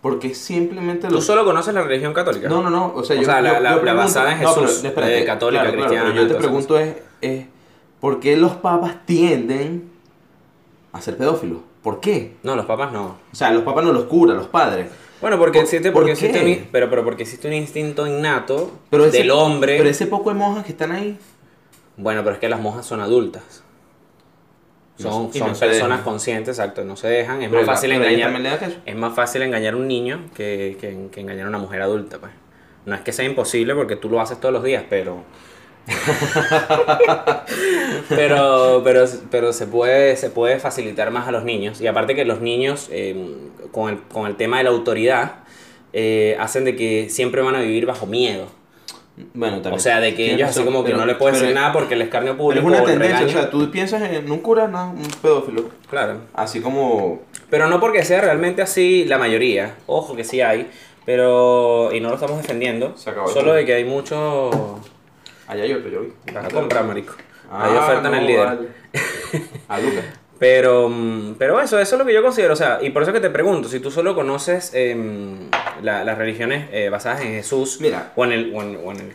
[0.00, 2.48] Porque simplemente ¿Tú solo conoces la religión católica?
[2.48, 2.92] No, no, no.
[2.94, 4.84] O sea, O yo, sea, la- yo- la- yo la basada en no, pero Jesús,
[4.84, 7.46] espérate, eh, católica, claro, claro, cristiana, pero yo te pregunto es, es,
[8.00, 9.90] ¿por qué los papas tienden
[10.92, 11.58] a ser pedófilos?
[11.82, 12.36] ¿Por qué?
[12.42, 13.16] No, los papas no.
[13.32, 14.88] O sea, los papas no los curan, los padres.
[15.20, 18.70] Bueno, porque ¿Por- existe, por porque existe un, pero, pero porque existe un instinto innato
[18.90, 19.76] Pero ese- del hombre.
[19.78, 21.18] Pero ese poco de monjas que están ahí.
[21.96, 23.64] Bueno, pero es que las monjas son adultas.
[24.98, 26.02] Son, son personas dejan.
[26.02, 27.42] conscientes, exacto, no se dejan.
[27.42, 28.70] Es Pero más la- fácil engañar.
[28.86, 32.18] Es más fácil engañar a un niño que, que, que engañar a una mujer adulta,
[32.18, 32.32] pues.
[32.86, 35.22] No es que sea imposible porque tú lo haces todos los días, pero.
[38.08, 41.80] pero, pero, pero se puede, se puede facilitar más a los niños.
[41.80, 43.34] Y aparte que los niños, eh,
[43.72, 45.36] con, el, con el tema de la autoridad,
[45.92, 48.46] eh, hacen de que siempre van a vivir bajo miedo.
[49.34, 49.74] Bueno, también.
[49.74, 51.54] O sea, de que ellos así razón, como que pero- no le puedes pero- decir
[51.60, 53.38] nada porque el escarnio Pero público es una tendencia, regaño.
[53.38, 55.70] o sea, tú piensas en un cura, no, un pedófilo.
[55.88, 56.18] Claro.
[56.34, 57.22] Así como.
[57.48, 59.74] Pero no porque sea realmente así la mayoría.
[59.86, 60.70] Ojo que sí hay.
[61.06, 61.90] Pero.
[61.94, 62.96] Y no lo estamos defendiendo.
[62.96, 64.50] Se acabó Solo de que hay mucho.
[65.46, 66.12] Allá hay otro, yo vi.
[66.34, 67.14] Vas a comprar, marico.
[67.50, 68.44] Ah, hay oferta en el no, líder.
[68.46, 68.68] vale.
[69.68, 70.04] A Lucas.
[70.38, 72.52] Pero, mm, pero eso, eso es lo que yo considero.
[72.52, 75.48] O sea, y por eso que te pregunto, si tú solo conoces em,
[75.82, 78.12] la- las religiones eh, basadas en Jesús Mira.
[78.16, 79.12] o, en el, o, en, o en el,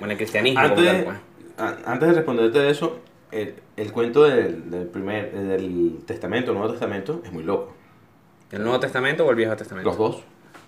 [0.00, 1.16] o en el cristianismo, Antes, tal, de- pues.
[1.58, 2.98] a- antes de responderte de eso,
[3.30, 7.74] el, el cuento del, del primer del Testamento, Nuevo Testamento, es muy loco.
[8.50, 9.88] ¿El Nuevo Testamento o el Viejo Testamento?
[9.88, 10.22] Los dos.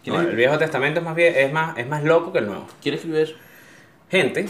[0.05, 2.39] ¿Quién, No, es- el Viejo Testamento es más, bien, es, más, es más loco que
[2.39, 2.66] el Nuevo.
[2.80, 3.35] quién escribió eso?
[4.09, 4.47] Gente,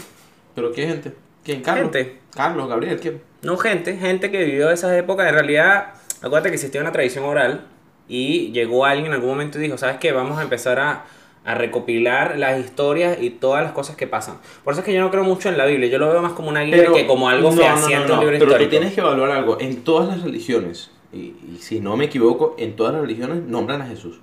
[0.53, 1.11] ¿Pero qué gente?
[1.43, 1.63] ¿Quién?
[1.63, 1.85] Carlos.
[1.91, 2.19] Gente.
[2.35, 3.19] Carlos, Gabriel, ¿quién?
[3.43, 5.27] No, gente, gente que vivió esas épocas.
[5.27, 7.65] En realidad, acuérdate que existía una tradición oral
[8.07, 10.11] y llegó alguien en algún momento y dijo, ¿sabes qué?
[10.11, 11.05] Vamos a empezar a,
[11.45, 14.37] a recopilar las historias y todas las cosas que pasan.
[14.63, 15.89] Por eso es que yo no creo mucho en la Biblia.
[15.89, 18.19] Yo lo veo más como una guía que como algo no, fehaciente, no, no, un
[18.21, 18.63] libro Pero histórico.
[18.63, 19.59] tú tienes que evaluar algo.
[19.59, 21.17] En todas las religiones, y,
[21.53, 24.19] y si no me equivoco, en todas las religiones nombran a Jesús.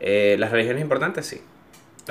[0.00, 1.42] Eh, las religiones importantes, sí.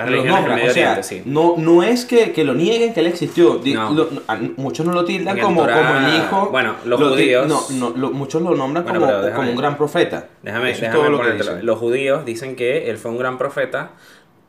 [0.06, 0.26] Medio o
[0.74, 1.22] sea, Oriente, sí.
[1.26, 3.60] no, no es que, que lo nieguen que él existió.
[3.74, 3.92] No.
[3.94, 4.10] lo-
[4.58, 5.70] muchos no lo tildan como, como
[6.08, 6.50] el hijo.
[6.52, 9.78] bueno, los Lo judíos- No, lo- muchos lo nombran Bueno, como, déjame- como un gran
[9.78, 10.28] profeta.
[10.44, 11.62] Déjame, Eso déjame ponértelo.
[11.64, 13.92] Los judíos dicen que él fue un gran profeta,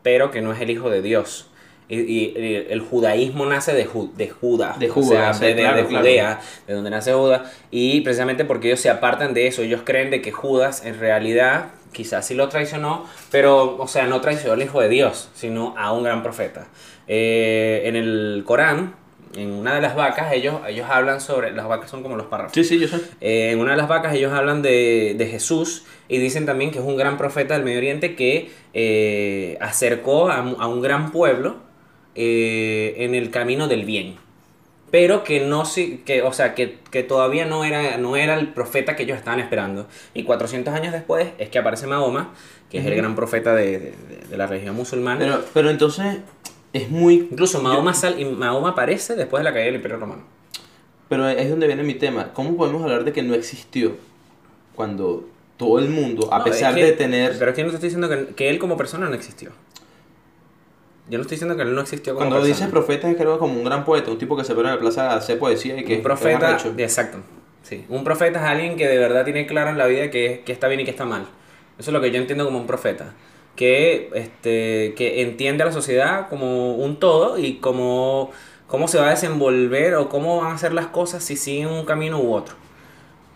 [0.02, 1.46] pero que no es el hijo de Dios.
[1.88, 5.60] Y, y- y el judaísmo nace de, Ju- de Judas, De o sea, de, de-
[5.62, 6.04] claro, de claro.
[6.04, 7.42] Judea, de donde nace Judas,
[7.72, 11.70] y precisamente porque ellos se apartan de eso, ellos creen de que Judas en realidad
[11.92, 15.92] quizás sí lo traicionó, pero, o sea, no traicionó al hijo de Dios, sino a
[15.92, 16.68] un gran profeta.
[17.08, 18.94] Eh, en el Corán,
[19.36, 22.52] en una de las vacas, ellos, ellos hablan sobre, las vacas son como los párrafos.
[22.54, 22.96] Sí, sí, yo sé.
[23.20, 26.78] Eh, en una de las vacas ellos hablan de, de Jesús y dicen también que
[26.80, 31.12] es un gran profeta del Medio Oriente que eh, acercó a, un- a un gran
[31.12, 31.56] pueblo
[32.16, 34.16] eh, en el camino del bien.
[34.90, 35.62] Pero que no
[36.04, 39.38] que, o sea, que, que todavía no era, no era el profeta que ellos estaban
[39.38, 39.86] esperando.
[40.14, 42.34] Y 400 años después es que aparece Mahoma,
[42.70, 43.94] que es el gran profeta de, de-
[44.30, 45.20] de la religión musulmana.
[45.20, 46.18] Pero, pero entonces
[46.72, 47.28] es muy.
[47.30, 50.22] Incluso Mahoma, sal- y Mahoma aparece después de la caída del Imperio Romano.
[51.08, 52.32] Pero es donde viene mi tema.
[52.32, 53.96] ¿Cómo podemos hablar de que no existió
[54.74, 57.36] cuando todo el mundo, a No, pesar es que- de tener.
[57.38, 59.50] Pero es que no te estoy diciendo que, que él como persona no existió.
[61.10, 62.54] Yo no estoy diciendo que él no existió como Cuando persona.
[62.54, 64.76] dices profeta es que era como un gran poeta, un tipo que se pone en
[64.76, 67.18] la plaza a hacer poesía y que un profeta, exacto.
[67.62, 67.84] Sí.
[67.88, 70.68] Un profeta es alguien que de verdad tiene claro en la vida que, que está
[70.68, 71.26] bien y que está mal.
[71.78, 73.12] Eso es lo que yo entiendo como un profeta.
[73.56, 78.30] Que, este, que entiende a la sociedad como un todo y como
[78.68, 81.84] cómo se va a desenvolver o cómo van a hacer las cosas si siguen un
[81.84, 82.54] camino u otro.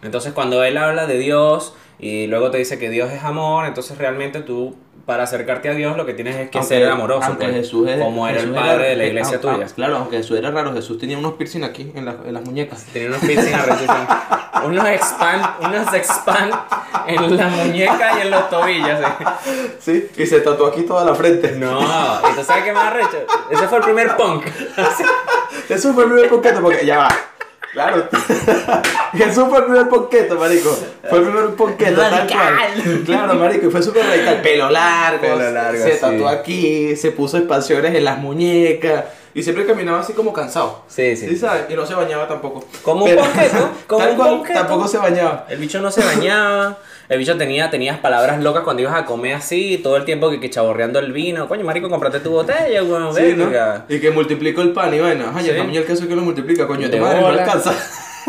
[0.03, 3.99] Entonces cuando él habla de Dios y luego te dice que Dios es amor, entonces
[3.99, 4.77] realmente tú
[5.07, 7.89] para acercarte a Dios lo que tienes es que Aunque- ser amoroso, aunque pues, Jesús
[7.89, 9.67] es- como era Jesús el padre de la eh, iglesia ah, tuya.
[9.69, 12.43] ah, claro, aunque Jesús era raro, Jesús tenía unos piercing aquí en, la- en las
[12.45, 12.85] muñecas.
[12.93, 13.55] Tenía unos piercing
[14.65, 16.55] unos expand, unos expand
[17.07, 18.99] en la muñeca y en los tobillos.
[19.81, 20.09] ¿sí?
[20.15, 21.53] Sí, y se tatuó aquí toda la frente.
[21.53, 23.27] No, ¿y tú sabes qué más arrecho?
[23.51, 24.45] Ese fue el primer punk.
[25.69, 27.09] Jesús fue el primer ponqueto porque ya va.
[27.75, 28.09] Claro.
[29.15, 30.79] Jesús fue el primer ponqueto, marico.
[31.11, 33.03] Fue el primer ponqueto, tal cual.
[33.05, 34.41] Claro, marico, y fue súper radical.
[34.43, 35.21] Pelo largo.
[35.21, 36.01] Pelo largo, Se sí.
[36.01, 39.05] tatuó aquí, se puso expansiones en las muñecas.
[39.35, 40.85] Y siempre caminaba así como cansado.
[40.87, 41.29] Sí, sí.
[41.29, 41.65] ¿Sí sabes?
[41.69, 42.65] Y no se bañaba tampoco.
[42.83, 44.59] Como un Pero- ponqueto, como un ponqueto.
[44.61, 45.47] Tampoco se bañaba.
[45.49, 46.79] El bicho no se bañaba.
[47.09, 50.41] El bicho tenía tenías palabras locas cuando ibas a comer así, todo el tiempo que,
[50.41, 51.49] que chaborreando el vino.
[51.49, 53.15] Coño, marico, comprate tu botella, weón.
[53.15, 53.51] Sí, ¿no?
[53.89, 55.51] Y que multiplicó el pan y bueno, ay, Sí.
[55.51, 57.75] el tamaño del queso que lo multiplica, coño, tu madre no alcanza.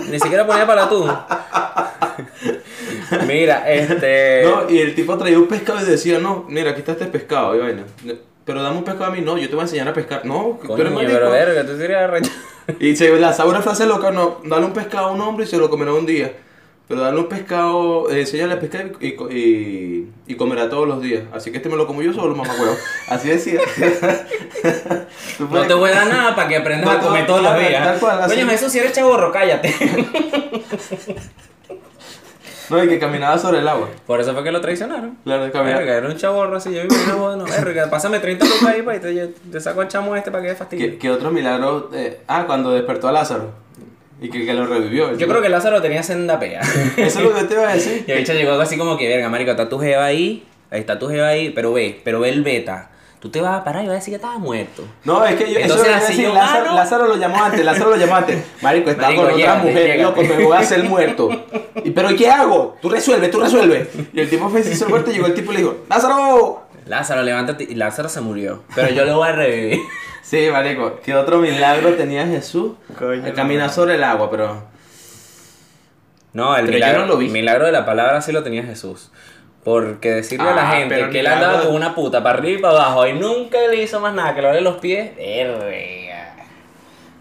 [0.10, 1.08] Ni siquiera ponía para tú.
[3.28, 4.44] Mira, este.
[4.44, 7.56] No, y el tipo traía un pescado y decía, no, mira, aquí está este pescado,
[7.56, 7.84] y vaina.
[8.46, 10.24] Pero dame un pescado a mí, no, yo te voy a enseñar a pescar.
[10.26, 11.14] No, que tú eres Coño, marico.
[11.14, 12.32] pero verga, tú serías arrecho.
[12.80, 15.58] Y se lanzaba una frase loca, no, dale un pescado a un hombre y se
[15.58, 16.34] lo comerá un día.
[16.88, 21.24] Pero dale un pescado, eh, enséñale a pescar y, y, y, comerá todos los días.
[21.34, 22.76] Así que este me lo como yo solo, mamá huevo.
[23.10, 23.60] Así decía.
[25.40, 28.00] No te voy a dar nada para que aprendas No, a comer todos los días.
[28.00, 29.74] Coño, Jesús, si eres chaborro, cállate.
[32.70, 33.90] No, y que caminaba sobre el agua.
[34.06, 35.18] Por eso fue que lo traicionaron.
[35.24, 35.80] Claro, caminaba.
[35.80, 36.74] Verga, era un chaborro así.
[36.74, 40.16] Yo me imagino, bueno, verga, pásame 30 lucas ahí para te, te saco al chamo
[40.16, 40.92] este para que fastidio.
[40.92, 41.90] ¿Qué, qué otro milagro?
[41.94, 43.52] eh, ah, cuando despertó a Lázaro.
[44.22, 45.16] Y que, que lo revivió.
[45.18, 46.62] Yo creo que Lázaro tenía senda pea.
[46.98, 48.06] Eso es lo que te iba a decir.
[48.08, 50.98] Y el bicho llegó así como que, verga, marico, está tu jeva ahí, ahí está
[50.98, 52.92] tu jeva ahí, pero ve, pero ve el beta.
[53.26, 54.84] Tú te vas a parar y vas a decir que estaba muerto.
[55.04, 55.60] No, es que yo.
[55.60, 56.76] Entonces, eso así decir, yo Lázaro, gano.
[56.76, 58.46] Lázaro lo llamó antes, Lázaro lo llamó antes.
[58.62, 61.30] Marico, estaba Marico, con otra mujer, loco, me voy a hacer muerto.
[61.84, 62.78] ¿Y pero ¿y qué hago?
[62.80, 63.90] Tú resuelve, tú resuelve.
[64.14, 66.68] Y el tipo fue se hizo muerto y llegó el tipo y le dijo, ¡Lázaro!
[66.86, 67.64] Lázaro, levántate.
[67.64, 68.62] Y Lázaro se murió.
[68.76, 69.80] Pero yo lo voy a revivir.
[70.22, 72.74] Sí, marico, ¿qué otro milagro tenía Jesús?
[72.98, 74.64] Coño, El caminar sobre el agua, pero.
[76.34, 77.30] No, el milagro, no lo vi.
[77.30, 79.12] milagro de la palabra sí lo tenía Jesús.
[79.66, 82.60] Porque decirle a la Ah, gente que él andaba de- con una puta para arriba
[82.60, 85.14] y para abajo y nunca le hizo más nada que lavarle los pies.
[85.18, 86.22] Verga.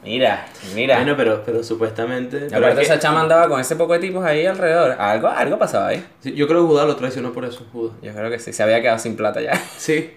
[0.04, 0.96] Mira, mira.
[0.96, 2.40] Bueno, pero, pero supuestamente.
[2.50, 4.92] pero Aparte es que- esa chama andaba con ese poco de tipos ahí alrededor.
[5.00, 6.04] Algo, algo pasaba ahí.
[6.20, 7.94] Sí, yo creo que Judá lo traicionó por eso, Judá.
[8.02, 9.52] Yo creo que sí, se había quedado sin plata ya.
[9.78, 10.12] Sí.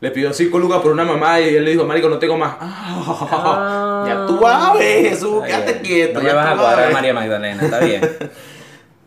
[0.00, 2.54] Le pidió 5 lucas por una mamá y él le dijo, marico, no tengo más.
[2.60, 4.04] Ah.
[4.08, 6.20] ya tú sabes, Jesús, quédate quieto.
[6.20, 6.92] No ya me vas a cuadrar sabes.
[6.94, 8.00] María Magdalena, está bien.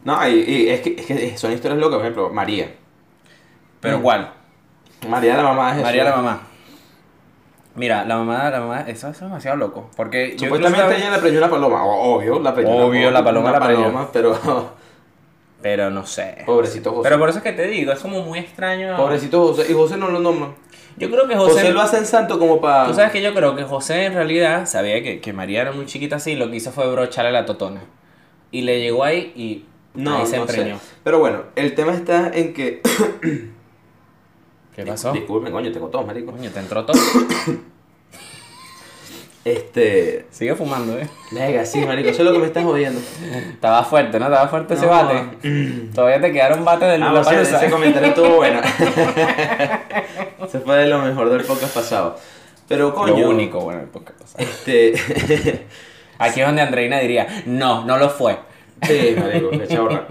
[0.06, 2.72] No, y, y es, que, es que son historias locas, por ejemplo, María.
[3.82, 4.32] ¿Pero cuál?
[5.10, 5.84] María la mamá de Jesús.
[5.84, 6.42] María la mamá.
[7.76, 9.90] Mira, la mamá, la mamá, eso, eso es demasiado loco.
[9.98, 11.84] Porque Supuestamente ella le preñó una paloma.
[11.84, 12.70] Obvio, la preñó.
[12.70, 14.40] Obvio, la paloma la paloma, pero
[15.62, 16.44] Pero no sé.
[16.46, 17.10] pobrecito José.
[17.10, 18.96] Pero por eso es que te digo, es como muy extraño.
[18.96, 19.66] Pobrecito José.
[19.70, 20.50] Y José no lo nombra.
[20.98, 21.74] Yo creo que José, José.
[21.74, 22.86] lo hacen santo como para...
[22.86, 25.88] Tú sabes que yo creo que José en realidad sabía que, que María era muy
[25.88, 27.82] chiquita así, lo que hizo fue brocharle la totona.
[28.52, 29.66] Y le llegó ahí y
[29.96, 30.54] No, ahí se no sé.
[30.58, 30.80] empreñó.
[31.04, 32.82] Pero bueno, el tema está en que...
[34.76, 35.12] ¿Qué pasó?
[35.14, 36.32] Disculpen, coño, tengo tos, marico.
[36.32, 36.98] Coño, te entró todo.
[39.44, 40.26] Este...
[40.32, 41.08] Sigue fumando, eh.
[41.32, 43.00] Venga, sí, marico, eso es lo que me estás jodiendo.
[43.54, 44.26] Estaba fuerte, ¿no?
[44.26, 44.92] Estaba fuerte ese No.
[44.92, 45.90] bate.
[45.94, 48.60] Todavía te quedaron bates del Ah, Lula o sea, ese comentario estuvo bueno.
[50.52, 52.18] Se fue de lo mejor del podcast pasado.
[52.68, 53.16] Pero coño...
[53.20, 54.44] Lo único bueno del podcast pasado.
[54.44, 55.66] Este...
[56.18, 58.38] Aquí es donde Andreina diría, no, no lo fue.
[58.88, 60.08] Sí, marico, qué chorra.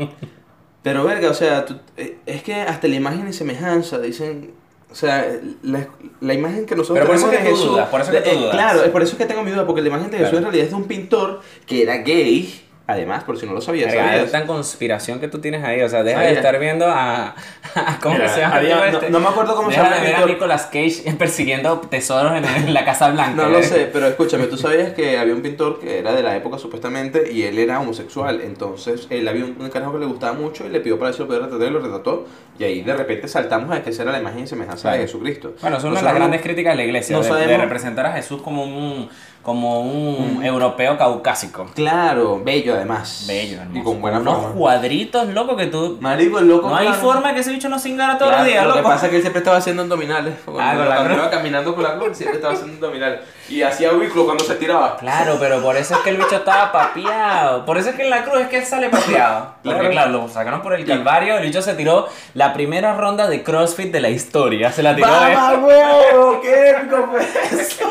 [0.83, 4.53] Pero verga, o sea, tú- eh, es que hasta la imagen y semejanza dicen,
[4.91, 5.27] o sea,
[5.63, 5.89] la,
[6.21, 8.23] la imagen que nosotros Pero por eso que de Jesús, dudas, por eso que de-
[8.25, 8.51] tú eh, dudas.
[8.53, 10.39] claro, es por eso que tengo mi duda, porque la imagen de Jesús Claro.
[10.39, 13.89] en realidad es de un pintor que era gay, además, por si no lo sabías,
[13.93, 14.25] Verga, ¿sabías?
[14.27, 15.81] es tan conspiración que tú tienes ahí.
[15.83, 16.31] O sea, deja Sabía.
[16.33, 17.35] de estar viendo a.
[17.75, 18.57] a- ¿Cómo Mira, que se llama?
[18.57, 20.31] había- no- no me acuerdo cómo se llama de ver a pintor.
[20.31, 23.43] Nicolas Cage persiguiendo tesoros en, en la Casa Blanca.
[23.45, 23.63] No lo ¿eh?
[23.63, 27.31] sé, pero escúchame, tú sabías que había un pintor que era de la época supuestamente
[27.33, 30.69] y él era homosexual, entonces él había un, un carajo que le gustaba mucho y
[30.69, 32.27] le pidió para eso lo pudiera retratar y lo retrató
[32.59, 34.99] y ahí de repente saltamos a que esa era la imagen y semejanza de.
[35.01, 35.55] Jesucristo.
[35.61, 38.07] Bueno, son una de las grandes críticas de la iglesia, no de, de sabemos- representar
[38.07, 39.09] a Jesús como un,
[39.45, 41.67] como un europeo caucásico.
[41.75, 43.25] Claro, bello además.
[43.29, 43.79] Bello, hermoso.
[43.79, 44.55] Y con buena unos forma.
[44.55, 45.99] cuadritos, loco, que tú...
[46.01, 46.69] Marico, el loco.
[46.71, 47.03] No hay claro.
[47.03, 48.89] forma que ese bicho no cingara todos Claro, los días, Lo que loco.
[48.91, 50.35] pasa es que él siempre estaba haciendo abdominales.
[50.47, 51.17] Cuando, Ah, con la cruz.
[51.19, 53.21] iba caminando con la cruz, siempre estaba haciendo abdominales.
[53.51, 54.97] Y hacía vehículo cuando se tiraba.
[54.97, 57.67] Claro, pero por eso es que el bicho estaba papeado.
[57.67, 59.55] Por eso es que en la cruz es que él sale papeado.
[59.63, 59.91] Porque Claro.
[59.91, 61.37] claro, lo sacaron por el calvario.
[61.37, 64.73] El bicho se tiró la primera ronda de CrossFit de la historia.
[64.73, 65.09] Se la tiró.
[65.09, 65.35] ¿eh?
[65.35, 66.41] ¡Mamá, huevo!
[66.41, 67.21] ¡Qué épico fue
[67.61, 67.85] eso!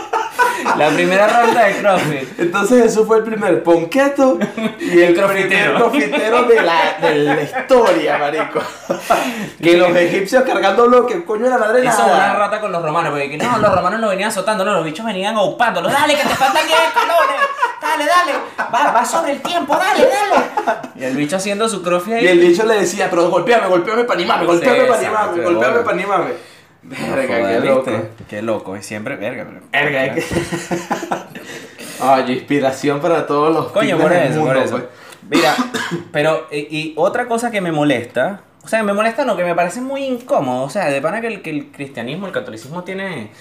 [0.77, 2.39] La primera ronda de CrossFit.
[2.39, 4.37] Entonces eso fue el primer ponqueto
[4.79, 5.89] y el Crofitero.
[5.89, 8.59] primer crofitero de la, de la historia, marico.
[9.61, 12.13] que los egipcios cargando bloques, coño de la madre Hizo nada.
[12.13, 14.85] una rata con los romanos, porque que no, los romanos no venían azotando, no, los
[14.85, 15.91] bichos venían aupándolos.
[15.91, 17.41] Dale, que te faltan 10 escalones.
[17.81, 18.33] Dale, dale.
[18.73, 20.79] Va, va sobre el tiempo, dale, dale.
[20.95, 22.23] Y el bicho haciendo su crossfit ahí.
[22.25, 25.79] Y el bicho le decía, pero golpeame, golpeame para animarme, golpeame Sí, para animarme, golpeame
[25.79, 26.52] para animarme.
[26.93, 27.91] Verga, Joder, qué loco.
[27.91, 28.09] ¿viste?
[28.29, 29.45] Qué loco, es siempre verga.
[29.47, 30.35] pero- Verga, es que...
[32.01, 34.71] Ay, inspiración para todos los Coño, por eso, mundo, por eso.
[34.77, 34.83] pues.
[35.29, 35.55] Mira,
[36.11, 39.55] pero, y, y otra cosa que me molesta, o sea, me molesta no, que me
[39.55, 43.31] parece muy incómodo, o sea, de pana que el, que el cristianismo, el catolicismo tiene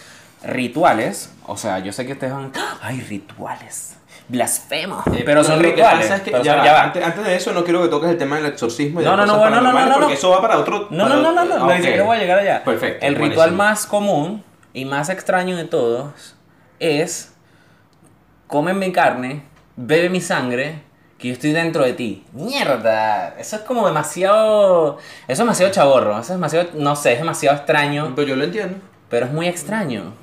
[0.44, 3.96] rituales, o sea, yo sé que ustedes van, ay, rituales,
[4.28, 6.02] blasfemo, Eh, pero son lo que rituales.
[6.06, 6.82] pasa es que- pero ya son- ya va.
[6.84, 9.16] Antes, antes de eso no quiero que toques el tema del exorcismo y de No,
[9.16, 10.88] no, no, bueno, no, no, no, porque eso va para otro...
[10.90, 12.64] No, para- no, no, no, no, Ah, no, ni siquiera voy a llegar allá.
[12.64, 14.42] Perfecto, El ritual más común
[14.72, 16.36] y más extraño de todos
[16.78, 17.32] es
[18.46, 19.42] come mi carne,
[19.76, 20.82] bebe mi sangre,
[21.18, 22.24] que yo estoy dentro de ti.
[22.32, 27.18] Mierda, eso es como demasiado, eso es demasiado chaborro, eso es demasiado, no sé, es
[27.20, 28.76] demasiado extraño, Pero yo lo entiendo.
[29.12, 30.14] Pero es muy extraño.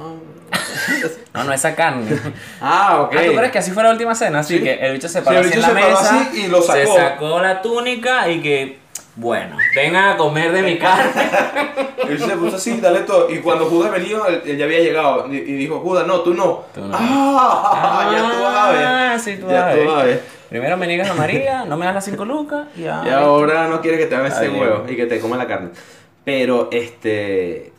[1.31, 2.07] No, no esa carne.
[2.59, 3.13] Ah, ok.
[3.15, 4.39] Ah, ¿tú crees que así fue la última cena?
[4.39, 4.63] Así Sí.
[4.63, 6.61] que el bicho se paró Sí, el así en bicho la mesa, así y lo
[6.63, 6.95] se sacó.
[6.97, 8.79] sacó la túnica y que,
[9.15, 11.11] bueno, vengan a comer de mi carne.
[12.09, 13.29] Él se puso así, dale todo.
[13.29, 15.27] Y cuando Judas venía, él, ya había llegado.
[15.31, 16.63] Y, dijo, Judas, no, tú no.
[16.73, 16.97] Tú no.
[16.99, 18.85] Ah, ya tú ver.
[18.87, 20.23] Ah, sí, tú ya ver.
[20.49, 22.81] Primero me niegas a María, no me das las 5 lucas y.
[22.81, 25.69] Y ahora no quiere que te haga ese huevo y que te coma la carne.
[26.25, 27.71] Pero, este.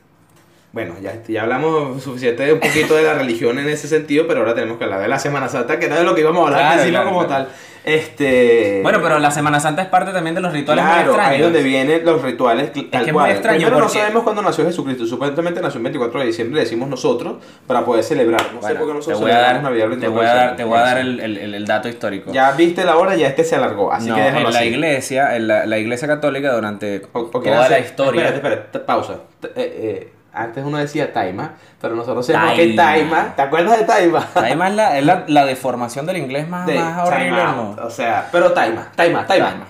[0.73, 4.41] Bueno, ya, ya hablamos suficiente de un poquito de la religión en ese sentido, pero
[4.41, 6.47] ahora tenemos que hablar de la Semana Santa, que era de lo que íbamos a
[6.47, 7.45] hablar Claro, claro, como claro.
[7.47, 7.55] tal.
[7.83, 8.81] Este.
[8.83, 11.31] Bueno, pero la Semana Santa es parte también de los rituales muy Claro, extraños.
[11.33, 13.31] ahí es donde vienen los rituales tal que es muy cual.
[13.31, 16.89] extraño Primero no porque- sabemos cuándo nació Jesucristo, supuestamente nació el 24 de diciembre, decimos
[16.89, 18.43] nosotros, para poder celebrar.
[18.55, 20.27] No sé Bueno, por qué te nosotros voy a dar, Navidad el te 24 voy
[20.27, 22.33] a dar, te voy a dar el, el- el dato histórico.
[22.33, 24.68] Ya viste la hora, ya este se alargó, así no, que déjalo en la así.
[24.68, 28.27] iglesia, en la, la iglesia católica durante O- o toda la historia.
[28.27, 29.14] Espérate, espérate, pausa.
[29.43, 33.16] Eh, eh, antes uno decía Taima, pero nosotros sabemos que Taima.
[33.16, 34.28] Taima, ¿te acuerdas de Taima?
[34.35, 37.43] Además, la, es la, la deformación del inglés más, De más horrible.
[37.83, 39.49] O sea, pero Taima, Taima, Taima.
[39.51, 39.66] Taima.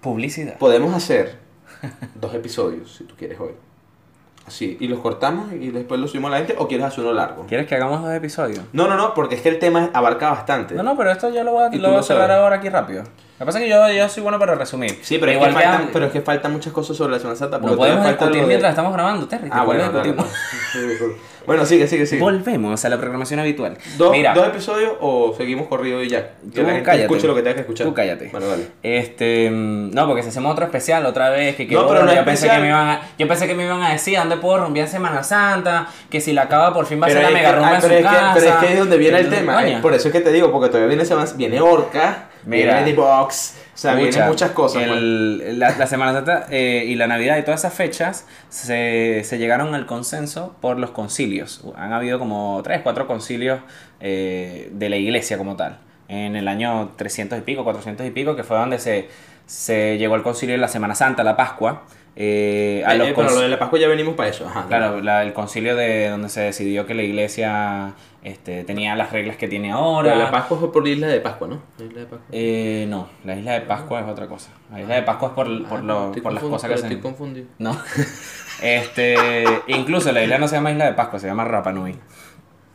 [0.00, 0.58] Publicidad.
[0.58, 1.38] Podemos hacer
[2.14, 3.52] dos episodios, si tú quieres hoy.
[4.46, 7.12] Así, y los cortamos y después los subimos a la gente, o quieres hacer uno
[7.12, 7.46] largo.
[7.46, 8.60] ¿Quieres que hagamos dos episodios?
[8.72, 10.74] No, no, no, porque es que el tema abarca bastante.
[10.74, 13.02] No, no, pero esto yo lo voy a, lo voy a cerrar ahora aquí rápido.
[13.02, 14.98] Lo que pasa es que yo, yo soy bueno para resumir.
[15.02, 17.18] Sí, pero, Igual es que faltan, que- pero es que faltan muchas cosas sobre la
[17.18, 17.58] Semana Santa.
[17.60, 19.48] porque no podemos falta discutir de- mientras estamos grabando, Terry.
[19.52, 20.26] Ah, bueno, discutimos.
[21.46, 22.20] Bueno, sigue, sigue, sigue.
[22.20, 23.76] Volvemos a la programación habitual.
[23.96, 26.28] ¿Dos, Mira, ¿Dos episodios o seguimos corrido y ya?
[26.52, 27.02] Que Tú la gente cállate.
[27.04, 27.86] escuche lo que tenga que escuchar.
[27.86, 28.28] Tú cállate.
[28.32, 28.46] Bueno.
[28.82, 32.12] Este, mm, no, porque si hacemos otro especial otra vez, que, que No, pero no
[32.12, 34.36] yo es pensé que me iban a, yo pensé que me iban a decir dónde
[34.36, 37.52] puedo rumbear Semana Santa, que si la acaba por fin va a ser la mega
[37.52, 38.30] rumba en su es que- casa.
[38.34, 39.66] Pero es que es donde viene el tema.
[39.68, 41.04] eh, Por eso es que te digo, porque todavía viene
[41.36, 42.74] viene Orca, Mira.
[42.78, 44.84] viene The Box, sea, Escucha, vienen muchas cosas.
[44.86, 45.00] pues.
[45.00, 49.74] la, la Semana Santa eh, y la Navidad y todas esas fechas se, se llegaron
[49.74, 51.64] al consenso por los concilios.
[51.76, 53.60] Han habido como tres, cuatro concilios
[54.00, 55.78] eh, de la iglesia como tal.
[56.08, 59.08] En el año 300 y pico, 400 y pico, que fue donde se,
[59.46, 61.82] se llegó al concilio de la Semana Santa, la Pascua.
[62.14, 64.46] Eh, a Eh, los eh, pero lo de la Pascua ya venimos para eso.
[64.46, 69.10] Ajá, Claro, la- el concilio de donde se decidió que la iglesia este, tenía las
[69.12, 70.12] reglas que tiene ahora.
[70.12, 71.62] Pero la Pascua fue por la isla de Pascua, ¿no?
[71.78, 72.26] La isla de Pascua.
[72.32, 74.50] Eh, no, la isla de Pascua es otra cosa.
[74.70, 76.86] La isla de Pascua es por, por, Ah, lo- por las cosas que se...
[76.86, 77.46] Estoy confundido.
[77.58, 77.76] No.
[78.62, 81.96] Este, incluso la isla no se llama isla de Pascua, se llama Rapa Nui.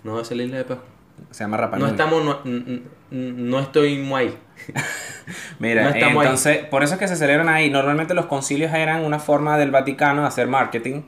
[0.03, 0.85] No, es la isla de Pascua.
[1.31, 1.91] Se llama Rapa No Nui.
[1.91, 2.81] estamos, no, n-
[3.11, 4.33] n- no estoy muy
[5.59, 6.27] Mira, no estamos ahí.
[6.27, 7.69] entonces, por eso es que se celebran ahí.
[7.69, 11.03] Normalmente los concilios eran una forma del Vaticano de hacer marketing,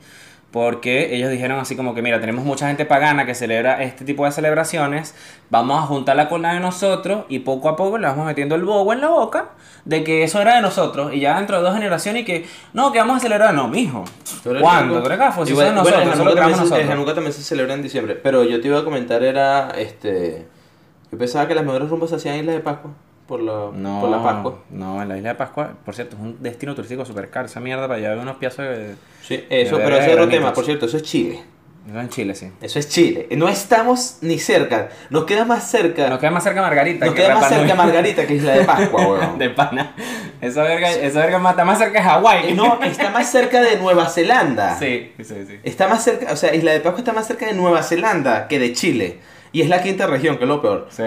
[0.50, 4.24] porque ellos dijeron así como que, mira, tenemos mucha gente pagana que celebra este tipo
[4.24, 5.14] de celebraciones,
[5.48, 8.64] vamos a juntarla con la de nosotros y poco a poco le vamos metiendo el
[8.64, 9.50] bobo en la boca
[9.84, 12.90] de que eso era de nosotros y ya dentro de dos generaciones y que, no,
[12.92, 14.04] que vamos a celebrar, no, mijo.
[14.60, 15.00] ¿Cuándo?
[15.00, 15.46] ¿Tú eres gafo?
[15.46, 16.90] Si eso es de nosotros, El.
[16.90, 18.14] Hanukkah también se celebra en diciembre.
[18.16, 20.46] Pero yo te iba a comentar, era este.
[21.10, 22.92] Yo pensaba que las mejores rumbas se hacían en Isla de Pascua.
[23.30, 24.58] Por la, No, por la Pascua.
[24.70, 27.46] no, en la isla de Pascua, por cierto, es un destino turístico súper caro.
[27.46, 28.96] Esa mierda para allá unos piazos de...
[29.22, 30.52] Sí, eso, De pero ese es otro tema.
[30.52, 31.40] Por cierto, eso es Chile.
[31.88, 32.50] Eso en Chile, sí.
[32.60, 33.28] Eso es Chile.
[33.36, 34.88] No estamos ni cerca.
[35.10, 36.08] Nos queda más cerca.
[36.10, 37.06] Nos queda más cerca Margarita.
[37.06, 37.60] nos que queda más Nui.
[37.60, 39.38] cerca Margarita que Isla de Pascua, weón.
[39.38, 39.94] De pana.
[40.40, 42.54] Esa verga, esa verga más- está más cerca de Hawái.
[42.54, 44.76] No, está más cerca de Nueva Zelanda.
[44.78, 45.58] Sí, sí, sí.
[45.62, 48.58] Está más cerca, o sea, Isla de Pascua está más cerca de Nueva Zelanda que
[48.58, 49.18] de Chile.
[49.52, 50.88] Y es la quinta región, que es lo peor.
[50.90, 51.04] Sí.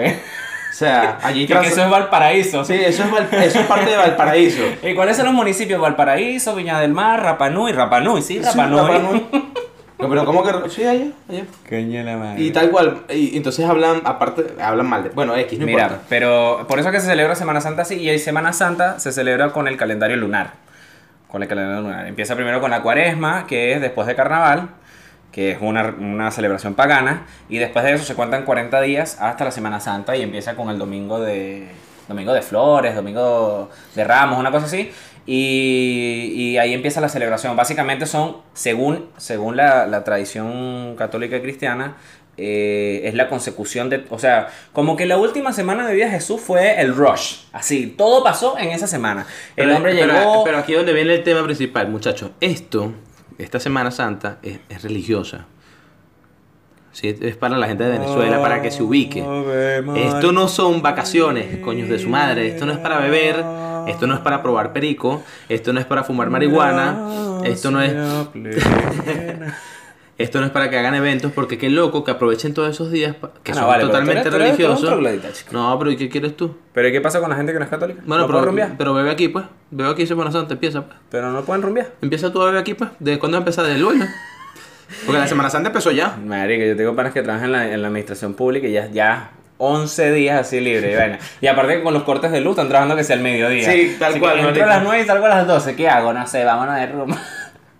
[0.74, 2.64] O sea, allí eso es Valparaíso.
[2.64, 4.60] Sí, eso es, Val- eso es parte de Valparaíso.
[4.82, 5.80] ¿Y cuáles son los municipios?
[5.80, 8.80] Valparaíso, Viña del Mar, Rapanui, Rapanui, sí, Sí, Rapanui.
[8.80, 9.26] Rapa Nui.
[9.96, 10.68] No, pero ¿cómo que.?
[10.70, 11.44] Sí, allá, allá.
[11.68, 12.42] Coño la madre.
[12.42, 13.02] Y tal cual.
[13.08, 15.10] Y entonces hablan, aparte, hablan mal de.
[15.10, 16.04] Bueno, X, no Mira, importa.
[16.08, 19.50] pero por eso es que se celebra Semana Santa así y Semana Santa se celebra
[19.52, 20.54] con el calendario lunar.
[21.28, 22.06] Con el calendario lunar.
[22.08, 24.70] Empieza primero con la cuaresma, que es después de carnaval,
[25.34, 29.44] que es una, una celebración pagana, y después de eso se cuentan 40 días hasta
[29.44, 31.66] la Semana Santa y empieza con el domingo de,
[32.06, 34.92] domingo de flores, domingo de ramos, una cosa así.
[35.26, 37.56] Y, y ahí empieza la celebración.
[37.56, 41.96] Básicamente son, según, según la, la tradición católica y cristiana,
[42.36, 46.10] eh, es la consecución de, o sea, como que la última semana de vida de
[46.12, 49.26] Jesús fue el rush, así, todo pasó en esa semana.
[49.56, 52.30] El Pero- hombre pero, llegó, Pero aquí es donde viene el tema principal, muchachos.
[52.40, 52.92] Esto,
[53.38, 55.46] esta Semana Santa, es, es religiosa.
[56.94, 59.18] Sí, es para la gente de Venezuela, para que se ubique.
[59.96, 62.46] Esto no son vacaciones, coños de su madre.
[62.46, 63.44] Esto no es para beber.
[63.88, 65.20] Esto no es para probar perico.
[65.48, 67.40] Esto no es para fumar marihuana.
[67.44, 67.92] Esto no es.
[70.16, 73.16] Esto no es para que hagan eventos, porque qué loco que aprovechen todos esos días
[73.42, 75.46] que Ah, no, son vale, totalmente eres- tú eres- tú eres un religiosos.
[75.52, 76.56] No, pero ¿y qué quieres tú?
[76.72, 78.00] Pero ¿y qué pasa con la gente que no es católica?
[78.06, 78.74] Bueno, ¿No pero, rumbear?
[78.78, 79.44] pero bebe aquí, pues.
[79.72, 80.96] Bebe aquí Semana Santa, empieza, pues.
[81.10, 81.88] Pero no pueden rumbear.
[82.00, 82.90] Empieza tú a beber aquí, pues.
[83.00, 83.66] ¿De cuándo empezar?
[83.66, 84.08] Del lunes.
[85.04, 86.16] Porque la Semana Santa empezó ya.
[86.24, 89.30] Marico, yo tengo panas que trabajan en la, en la administración pública y ya, ya
[89.58, 90.92] 11 días así libre.
[90.92, 91.18] Y, vaina.
[91.40, 93.68] y aparte que con los cortes de luz están trabajando que sea el mediodía.
[93.68, 95.74] Sí, tal Así cual, que Entro a las 9 y salgo a las 12.
[95.74, 96.12] ¿Qué hago?
[96.12, 97.18] No sé, vámonos de rumba.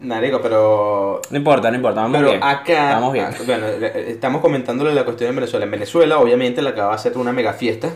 [0.04, 1.20] Marico, pero.
[1.30, 2.42] No importa, no importa, vamos Pero bien.
[2.42, 2.94] acá.
[2.94, 3.26] Vamos bien.
[3.46, 5.64] Bueno, eh, estamos comentándole la cuestión en Venezuela.
[5.64, 7.90] En Venezuela, obviamente, le acaba de hacer una mega fiesta.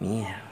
[0.00, 0.42] Mierda.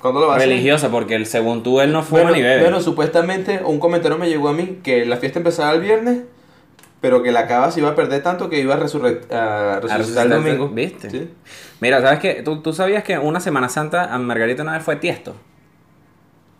[0.00, 0.48] ¿Cuándo lo va a hacer?
[0.48, 2.60] Religiosa, porque el, según tú él no fuma Bueno, ni bebe.
[2.62, 6.20] bueno, supuestamente un comentario me llegó a mí que la fiesta empezaba el viernes,
[7.00, 9.90] pero que la cava se iba a perder tanto que iba a, resurre- a resucitar
[9.90, 10.68] el resucitar, domingo.
[10.68, 11.10] ¿viste?
[11.10, 11.30] Sí.
[11.80, 12.42] Mira, ¿sabes qué?
[12.42, 15.34] ¿Tú, tú sabías que una Semana Santa a Margarita una vez fue tiesto?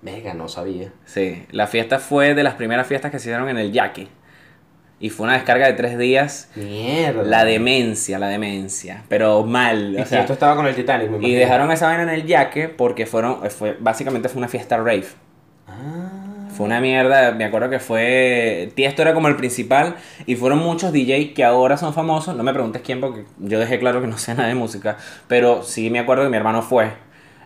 [0.03, 0.93] Venga, no sabía.
[1.05, 4.09] Sí, la fiesta fue de las primeras fiestas que se hicieron en el Yaque.
[4.99, 6.51] Y fue una descarga de tres días.
[6.57, 7.23] Mierda.
[7.23, 9.03] La demencia, la demencia.
[9.09, 9.95] Pero mal.
[9.99, 12.25] Y O sea, esto estaba con el Titanic, me y dejaron esa vaina en el
[12.25, 13.51] Yaque porque fueron.
[13.51, 15.07] Fue, básicamente fue una fiesta rave.
[15.69, 16.49] Ah.
[16.57, 18.73] Fue una mierda, me acuerdo que fue.
[18.75, 22.35] Tiesto era como el principal y fueron muchos DJ que ahora son famosos.
[22.35, 24.97] No me preguntes quién porque yo dejé claro que no sé nada de música.
[25.29, 26.93] Pero sí me acuerdo que mi hermano fue.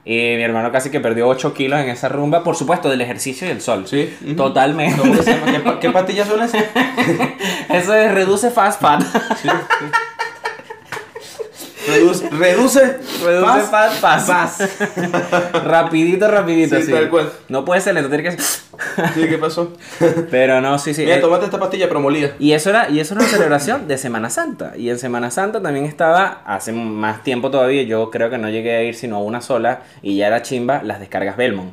[0.04, 3.46] Y mi hermano casi que perdió 8 kilos en esa rumba, por supuesto, del ejercicio
[3.46, 3.86] y el sol.
[3.86, 4.12] Sí.
[4.36, 4.98] Totalmente.
[4.98, 5.52] ¿Cómo que se llama?
[5.52, 6.64] ¿Qué, pa- qué pastillas son esas?
[7.68, 9.02] Eso es reduce fast fat.
[9.02, 9.84] Sí, sí.
[11.90, 13.62] Reduce, reduce, Reduce
[14.00, 14.60] fast.
[15.64, 16.76] rapidito, rapidito.
[16.76, 17.30] Sí, Sí, tal cual.
[17.48, 19.72] No puede ser, le tiene que Sí, ¿qué pasó?
[20.30, 21.02] Pero no, sí, sí.
[21.02, 22.32] Mira, eh, tomate esta pastilla promolida.
[22.38, 24.72] Y eso era, y eso era una celebración de Semana Santa.
[24.76, 28.76] Y en Semana Santa también estaba, hace más tiempo todavía, yo creo que no llegué
[28.76, 31.72] a ir sino a una sola, y ya era chimba, las descargas Belmont,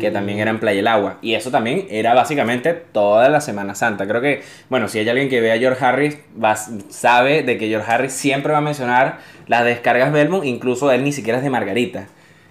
[0.00, 1.16] que también era en Playa el Agua.
[1.22, 4.06] Y eso también era básicamente toda la Semana Santa.
[4.06, 7.68] Creo que, bueno, si hay alguien que ve a George Harris, va- sabe de que
[7.68, 11.50] George Harris siempre va a mencionar las descargas Belmont, incluso él ni siquiera es de
[11.50, 12.06] Margarita.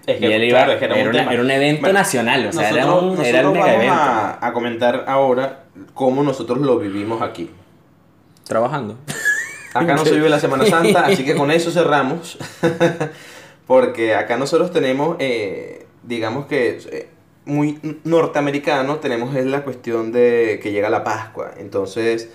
[0.05, 1.99] Es que, y él iba, claro, es que era, un una- era un evento Bueno,
[1.99, 4.01] nacional, o sea, era nosotros- un era el nosotros mega vamos evento.
[4.41, 5.59] a, a comentar ahora
[5.93, 7.49] cómo nosotros lo vivimos aquí.
[8.47, 8.97] Trabajando.
[9.73, 12.39] Acá no se vive la Semana Santa, así que con eso cerramos.
[13.67, 17.09] Porque acá nosotros tenemos, eh, digamos que eh,
[17.45, 21.51] muy norteamericano, tenemos es la cuestión de que llega la Pascua.
[21.57, 22.29] Entonces,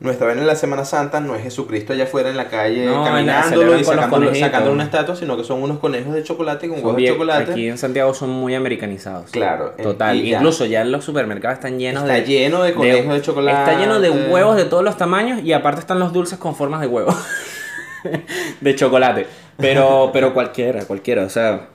[0.00, 3.04] nuestra vaina en la Semana Santa no es Jesucristo allá afuera en la calle No,
[3.04, 6.96] caminándolo y sacándolo, sacando una estatua, sino que son unos conejos de chocolate con huevos
[6.96, 7.52] de chocolate.
[7.52, 9.30] Aquí en Santiago son muy americanizados.
[9.30, 10.20] Claro, Total.
[10.22, 10.38] ya.
[10.38, 12.24] Incluso ya en los supermercados están llenos Está de.
[12.24, 13.58] lleno de conejos de, chocolate.
[13.58, 16.80] Está lleno de huevos de todos los tamaños y aparte están los dulces con formas
[16.80, 17.14] de huevo.
[18.60, 19.26] de chocolate.
[19.58, 21.24] Pero, pero cualquiera, cualquiera.
[21.24, 21.68] O sea,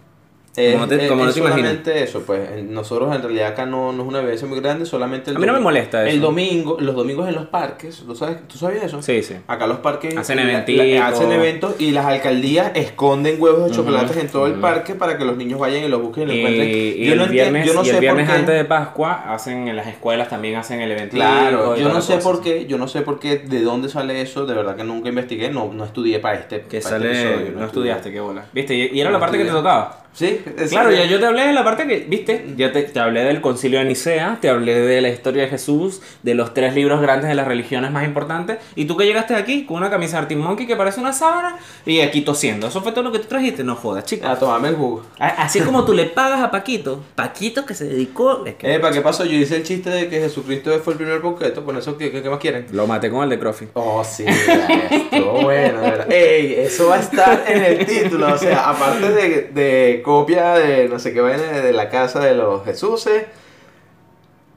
[0.57, 1.59] Es, Como no te- es- como no es te imaginas.
[1.67, 2.63] solamente eso, pues.
[2.63, 5.45] Nosotros en realidad acá no, no es una vivencia muy grande, solamente el A mí
[5.45, 6.13] no me molesta eso.
[6.15, 9.01] El domingo, los domingos en los parques, ¿tú sabes, ¿tú sabías eso?
[9.01, 9.35] sí, sí.
[9.47, 14.29] Acá los parques Hacen la- hacen eventos y las alcaldías esconden huevos de chocolates en
[14.29, 16.69] todo el parque para que los niños vayan y los busquen y los encuentren.
[16.69, 18.65] y Yo el no viernes, yo no y sé el por viernes qué- antes de
[18.65, 21.15] Pascua hacen en las escuelas también hacen el evento.
[21.15, 24.45] Claro, yo no sé por qué, yo no sé por qué, de dónde sale eso,
[24.45, 26.61] de verdad que nunca investigué, no, no estudié para este.
[26.61, 27.65] Que para sale, este episodio, no, estudié.
[27.65, 28.45] estudiaste, qué bola.
[28.53, 28.73] ¿Viste?
[28.73, 30.04] Y, y era No la parte que te tocaba.
[30.15, 32.99] Sí, es- Claro, ya yo te hablé de la parte que, viste, yo te, te
[33.01, 36.73] hablé del concilio de Nicea, te hablé de la historia de Jesús, de los tres
[36.73, 40.13] libros grandes de las religiones más importantes, y tú que llegaste aquí con una camisa
[40.17, 42.67] de Arctic Monkey que parece una sábana y aquí tosiendo.
[42.67, 43.63] ¿Eso fue todo lo que tú trajiste?
[43.65, 44.25] No jodas, chico.
[44.25, 45.03] A tomarme el jugo.
[45.19, 48.45] Así como tú le pagas a Paquito, Paquito que se dedicó...
[48.45, 49.25] Es que Eh, ¿para qué pasó?
[49.25, 52.29] Yo hice el chiste de que Jesucristo fue el primer boqueto, con eso, ¿qué, qué,
[52.29, 52.67] más quieren?
[52.71, 53.67] Lo maté con el de Crofi.
[53.73, 56.11] Oh, sí, estuvo bueno, de verdad.
[56.11, 60.87] Ey, eso va a estar en el título, o sea, aparte de, de copia de
[60.87, 63.25] no sé qué vaina de la casa de los Jesuses,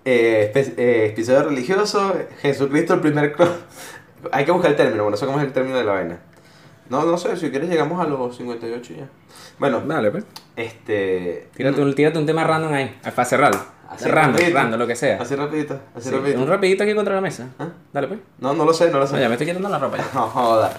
[0.05, 3.49] eh, eh, episodio religioso, Jesucristo el primer cro-
[4.33, 6.19] Hay que buscar el término, bueno, no sé cómo es el término de la vaina.
[6.91, 9.09] No, no sé, si quieres llegamos a los 58 ya.
[9.59, 10.25] Bueno, Dale, pues.
[10.57, 11.49] este...
[11.57, 13.61] Tírate un, tírate un tema random ahí, para cerrarlo.
[13.91, 14.57] Así random, rapidito.
[14.59, 15.21] random, lo que sea.
[15.21, 16.41] Así rapidito, así Sí, rapidito.
[16.41, 17.49] Un rapidito aquí contra la mesa.
[17.59, 17.69] ¿Ah?
[17.93, 18.21] Dale, pues.
[18.39, 19.15] No, no lo sé, no lo sé.
[19.15, 20.05] No, ya me estoy quitando la ropa ya.
[20.15, 20.73] No joda.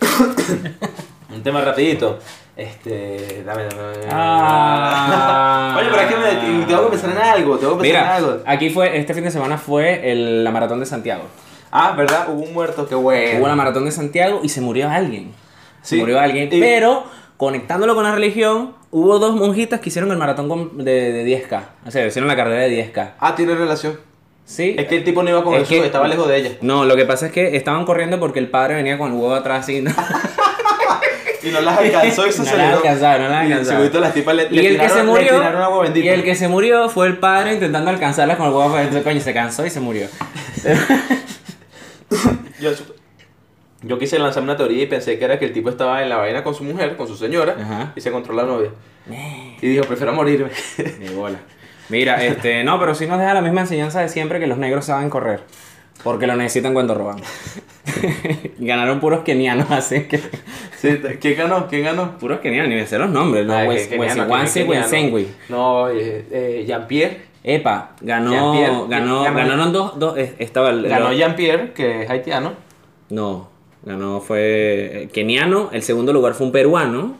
[1.34, 2.18] Un tema rapidito.
[2.56, 3.42] Este.
[3.46, 3.82] Dame, dame.
[3.82, 4.06] dame.
[4.10, 5.76] Ah.
[5.78, 7.56] Oye, pero es que me, tengo que pensar en algo.
[7.58, 8.42] Tengo que pensar en Mira, algo.
[8.46, 11.24] aquí fue, este fin de semana fue el- la maratón de Santiago.
[11.70, 12.26] Ah, ¿verdad?
[12.28, 13.38] Hubo un muerto, qué bueno.
[13.40, 15.32] Hubo la maratón de Santiago y se murió alguien.
[15.80, 16.00] Se Sí.
[16.00, 16.48] murió alguien.
[16.52, 17.04] Y- Pero,
[17.38, 21.62] conectándolo con la religión, hubo dos monjitas que hicieron el maratón de, de 10K.
[21.86, 23.14] O sea, hicieron la carrera de 10K.
[23.18, 23.98] Ah, tiene relación.
[24.44, 24.74] Sí.
[24.78, 26.50] Es que el tipo no iba con que- estaba lejos de ella.
[26.60, 29.34] No, lo que pasa es que estaban corriendo porque el padre venía con el huevo
[29.34, 29.82] atrás así.
[31.44, 33.66] Y no las alcanzó y se No las alcanzaron, no las Y alcanzaron.
[33.80, 36.34] segurito las tipas le, Y el que se tiraron- murió, tiraron agua y el que
[36.34, 39.70] se murió fue el padre intentando alcanzarla con el huevo adentro, coño, se cansó y
[39.70, 40.06] se murió.
[42.60, 42.70] Yo,
[43.82, 46.16] yo quise lanzar una teoría y pensé que era que el tipo estaba en la
[46.18, 47.92] vaina con su mujer, con su señora, Ajá.
[47.96, 48.70] y se encontró la novia.
[49.60, 50.50] Y dijo, prefiero morirme.
[51.00, 51.38] Ni bola.
[51.88, 54.84] Mira, este, no, pero sí nos deja la misma enseñanza de siempre que los negros
[54.84, 55.40] saben correr.
[56.04, 57.16] Porque lo necesitan cuando roban.
[58.58, 60.18] Ganaron puros kenianos, así que.
[60.78, 61.68] Sí, ¿Quién ganó?
[61.68, 62.18] ¿Quién ganó?
[62.18, 63.46] Puros kenianos, ni me sé los nombres.
[63.46, 64.24] No, Ah, que- keniano.
[64.68, 65.28] Wensengui.
[65.48, 67.32] No, eh, Jean-Pierre.
[67.44, 68.52] Epa, ganó,
[68.88, 72.52] ganó, Ganó- ganaron dos, dos, eh, estaba el, Ganó Jean-Pierre, que es haitiano.
[73.10, 73.48] No,
[73.82, 77.16] ganó fue eh, keniano, el segundo lugar fue un peruano,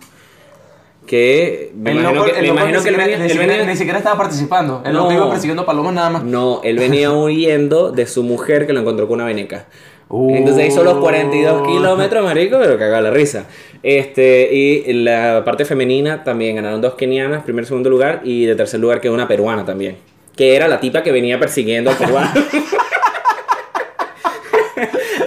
[1.06, 3.76] que me imagino loco- que, me imagino que él venía, ni él siquiera- venía- ni
[3.76, 4.82] siquiera estaba participando.
[4.84, 6.24] Él no iba persiguiendo palomas nada más.
[6.24, 9.66] No, él venía huyendo de su mujer que lo encontró con una veneca.
[10.08, 10.34] Uh.
[10.36, 13.46] Entonces hizo los 42 kilómetros, marico, pero cagaba la risa.
[13.82, 18.54] Este, y la parte femenina también ganaron dos kenianas, primer y segundo lugar, y de
[18.54, 19.96] tercer lugar quedó una peruana también.
[20.36, 22.30] Que era la tipa que venía persiguiendo al peruano.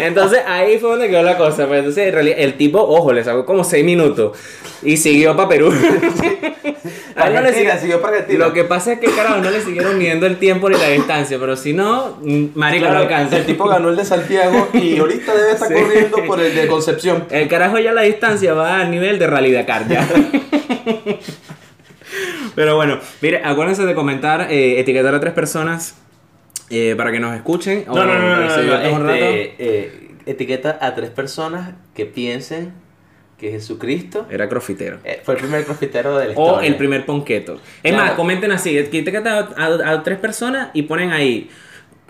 [0.06, 1.68] Entonces ahí fue donde quedó la cosa.
[1.68, 4.38] Pues, entonces, en realidad, el tipo, ojo, le sacó como 6 minutos
[4.84, 5.74] y siguió para Perú.
[7.16, 8.48] A él no le sigue- siguió para Argentina.
[8.48, 11.38] Lo que pasa es que, carajo, no le siguieron midiendo el tiempo ni la distancia,
[11.40, 13.38] pero si no, mm, marico, Claro, no alcanza.
[13.38, 15.74] El tipo ganó el de Santiago y ahorita debe estar Sí.
[15.76, 17.26] corriendo por el de Concepción.
[17.32, 20.06] El carajo ya la distancia va a nivel de Rally Dakar ya.
[22.56, 25.96] Pero bueno, mire, acuérdense de comentar, eh, etiquetar a tres personas
[26.70, 27.86] eh, para que nos escuchen.
[27.88, 29.14] o No, no, no, no, para que se no, no, diviertan un rato.
[29.26, 32.74] este, eh, etiqueta a tres personas que piensen
[33.38, 35.00] que Jesucristo Era crofitero.
[35.04, 37.60] eh, fue el primer profitero de la O el primer ponqueto.
[37.84, 38.06] Es Claro.
[38.08, 41.50] más, comenten así, etiqueta a, a- a tres personas y ponen ahí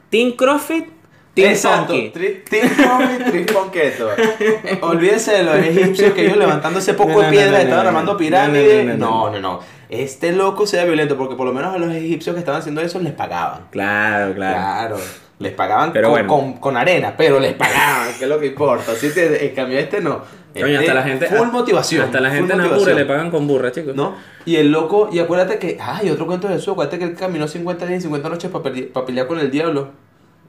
[0.10, 0.86] Team CrossFit,
[1.34, 4.10] Team Exacto, tri- Team Ponqueto.
[4.82, 8.97] Olvídense de los egipcios que ellos levantando ese poco de piedra estaban armando pirámides.
[8.97, 9.60] no, no, no.
[9.89, 12.99] Este loco sea violento porque por lo menos a los egipcios que estaban haciendo eso
[12.99, 13.67] les pagaban.
[13.71, 14.55] Claro, claro.
[14.95, 14.97] Claro.
[15.38, 16.27] Les pagaban Pero con, bueno.
[16.27, 18.93] con, con arena, pero les pagaban, que es lo que importa.
[18.93, 20.21] Así que en cambio este no.
[20.53, 21.27] Coño, Este, hasta la gente.
[21.27, 22.05] Full motivación.
[22.05, 23.93] Hasta la gente en Apure le pagan con burra, chicos.
[23.93, 24.15] ¿No?
[24.45, 27.47] Y el loco, y acuérdate que, ay, otro cuento de eso, acuérdate que él caminó
[27.47, 29.89] 50 días y 50 noches para pelear con el diablo.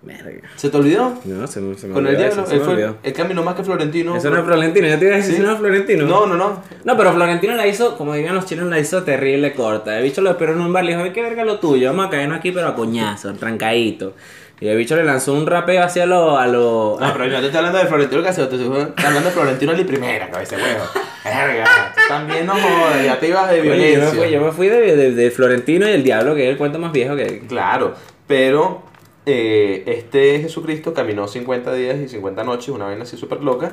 [0.07, 0.49] Verga.
[0.55, 1.19] ¿Se te olvidó?
[1.25, 2.97] No, se me, se me Con el diablo, eso, se él, me fue, olvidó.
[3.03, 4.17] él caminó más que Florentino.
[4.17, 5.41] Eso no es Florentino, ya te iba a decir, Sí.
[5.41, 6.07] eso no es Florentino.
[6.07, 6.63] No, no, no.
[6.85, 9.99] No, pero Florentino la hizo, como dirían los chinos, la hizo terrible corta.
[9.99, 12.07] El bicho lo esperó en un bar, le dijo, "Ay, qué verga lo tuyo, vamos
[12.07, 14.15] a caernos aquí, pero a coñazo, trancadito.
[14.59, 16.97] Y el bicho le lanzó un rapeo hacia lo, a lo...
[16.99, 18.71] No, pero yo no te estoy hablando de Florentino Casero, te estoy
[19.05, 20.85] hablando de Florentino Li primera, cabeza huevo.
[21.25, 24.19] Verga, tú también no jodas, ya te ibas de Oye, yo, me violencia.
[24.23, 26.79] fui, yo me fui de, de- de Florentino y el Diablo, que es el cuento
[26.79, 27.41] más viejo que...
[27.41, 27.93] Claro,
[28.27, 28.83] pero
[29.27, 33.73] eh, este Jesucristo caminó 50 días y 50 noches, una vaina así súper loca,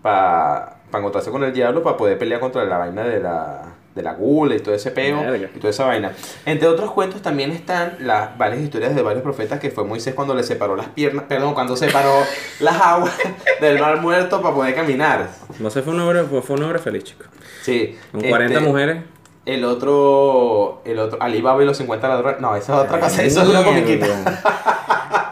[0.00, 4.14] para encontrarse con el diablo, para poder pelear contra la vaina de la, de la
[4.14, 6.12] gula y todo ese peo y toda esa vaina.
[6.46, 10.34] Entre otros cuentos también están las varias historias de varios profetas que fue Moisés cuando
[10.34, 12.22] le separó las piernas, perdón, cuando separó
[12.60, 13.14] las aguas
[13.60, 15.28] del mar muerto para poder caminar.
[15.58, 17.24] No sé, fue un hombre, fue, fue un hombre feliz, chico.
[17.60, 17.98] Sí.
[18.10, 19.02] Con 40 este, mujeres.
[19.46, 22.40] El otro, el otro, Alibaba y los 50 ladrones.
[22.40, 24.06] No, esa es otra cosa, eso es una comiquita.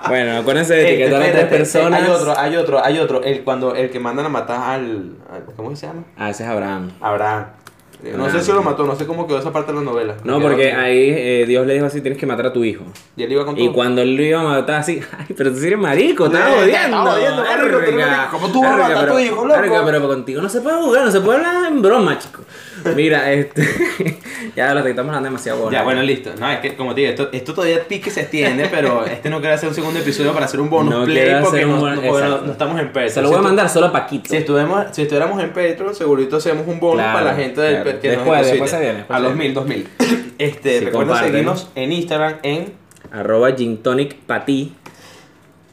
[0.08, 2.02] Bueno, acuérdense de Este, etiquetar a tres personas.
[2.02, 3.22] Hay otro, hay otro, hay otro.
[3.22, 6.02] El, cuando, el que mandan a matar al, al- ¿Cómo se llama?
[6.18, 6.90] Ah, ese es Abraham.
[7.00, 7.46] Abraham.
[8.05, 10.14] Eh, No sé si lo mató, no sé cómo quedó esa parte de la novela.
[10.24, 12.84] No, quedó porque ahí eh, Dios le dijo así, tienes que matar a tu hijo.
[13.16, 13.64] Y él iba con todo.
[13.64, 17.05] Y cuando él lo iba a matar así, ay, pero tú eres marico, estás jodiendo.
[18.30, 19.61] ¿Cómo tú vas a matar a tu hijo, loco?
[19.61, 22.42] verga, pero contigo no se puede jugar, no se puede hablar en broma, chico.
[22.96, 24.18] Mira, este.
[24.57, 25.72] ya lo estamos hablando demasiado bueno.
[25.72, 26.30] Ya, bueno, listo.
[26.38, 29.40] No, es que como te digo, esto, esto todavía pique se extiende, pero este no
[29.40, 32.53] quiere hacer un segundo episodio para hacer un bonus No play porque no, no no
[32.53, 33.11] estamos en Patreon.
[33.11, 34.30] Se lo voy a mandar solo a Paquito.
[34.30, 37.91] Si, estuviéramos, si estuviéramos en Patreon, segurito hacemos un bonus para la gente del claro.
[38.01, 39.86] Después- después se viene, después A los mil, dos mil.
[40.38, 41.30] Este, Sí, comparten.
[41.30, 42.72] seguirnos en Instagram en
[43.12, 44.74] Arroba Gin Tonic Pati.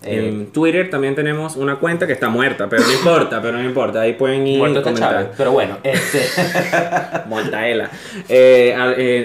[0.04, 3.64] Eh, En Twitter también tenemos una cuenta que está muerta, pero no importa, pero no
[3.66, 4.00] importa.
[4.02, 5.32] Ahí pueden ir muerto comentar.
[5.36, 6.22] Pero bueno, este.
[7.28, 7.90] Montaela.
[8.30, 8.74] Eh,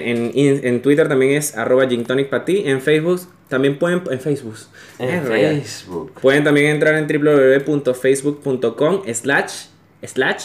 [0.05, 2.63] en, en- en Twitter también es arroba gintonic para ti.
[2.65, 4.01] En Facebook también pueden...
[4.11, 4.57] En Facebook.
[4.99, 5.61] en Es real.
[5.61, 6.11] Facebook.
[6.21, 9.67] Pueden también entrar en www.facebook.com slash
[10.03, 10.43] slash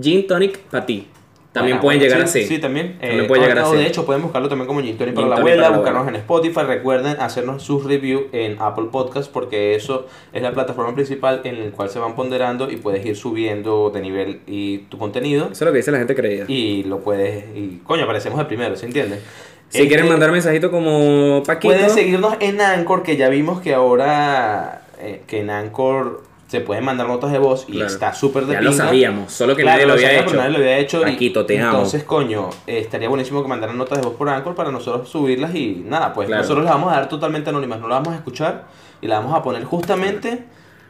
[0.00, 1.08] gintonic para ti.
[1.52, 2.48] También Bueno, pueden llegar sí, así.
[2.48, 2.98] Sí, también.
[2.98, 3.76] También Eh, llegar así.
[3.76, 6.60] de hecho, pueden buscarlo también como Gin para la abuela, para buscarnos en Spotify.
[6.66, 11.70] Recuerden hacernos sus reviews en Apple Podcast porque eso es la plataforma principal en la
[11.72, 15.44] cual se van ponderando y puedes ir subiendo de nivel y tu contenido.
[15.52, 16.46] Eso es lo que dice la gente creída.
[16.48, 17.44] Y lo puedes.
[17.54, 19.20] Y coño, aparecemos el primero, ¿se entiende?
[19.68, 21.74] Si Este, quieren mandar mensajito como Paquito.
[21.74, 26.22] Pueden seguirnos en Anchor, que ya vimos que ahora eh, que en Anchor
[26.52, 27.86] se pueden mandar notas de voz y Claro.
[27.90, 30.36] está súper de Ya lo sabíamos, solo que Claro, nadie lo había hecho.
[30.36, 31.00] nadie lo había hecho.
[31.00, 31.70] y- Paquito, te amo.
[31.78, 35.54] Entonces, coño, eh, estaría buenísimo que mandaran notas de voz por Anchor para nosotros subirlas
[35.54, 36.42] y nada, pues Claro.
[36.42, 38.64] nosotros las vamos a dar totalmente anónimas, no las vamos a escuchar
[39.00, 40.44] y las vamos a poner justamente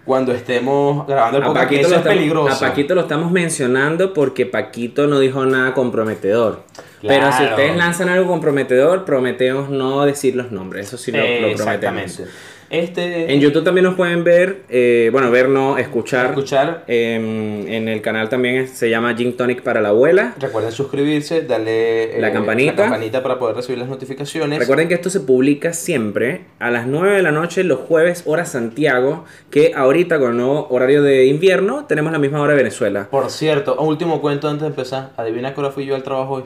[0.05, 2.65] cuando estemos grabando el podcast, eso es estamos, peligroso.
[2.65, 6.65] a Paquito lo estamos mencionando porque Paquito no dijo nada comprometedor.
[7.07, 10.89] Pero si ustedes lanzan algo comprometedor, prometemos no decir los nombres.
[10.89, 11.61] Eso sí lo, lo prometemos.
[11.61, 12.25] Exactamente.
[12.73, 16.27] Este, En YouTube también nos pueden ver, eh, bueno, ver no, escuchar.
[16.31, 20.35] escuchar, En, en el canal también se llama Gin Tonic para la abuela.
[20.41, 22.73] recuerden suscribirse, darle eh, La campanita.
[22.73, 24.59] la campanita para poder recibir las notificaciones.
[24.59, 28.47] Recuerden que esto se publica siempre a las 9 de la noche los jueves hora
[28.47, 33.07] Santiago, que ahorita con el nuevo horario de invierno tenemos la misma hora de Venezuela.
[33.11, 35.11] Por cierto, un último cuento antes de empezar.
[35.19, 36.45] Adivina qué hora fui yo al trabajo hoy.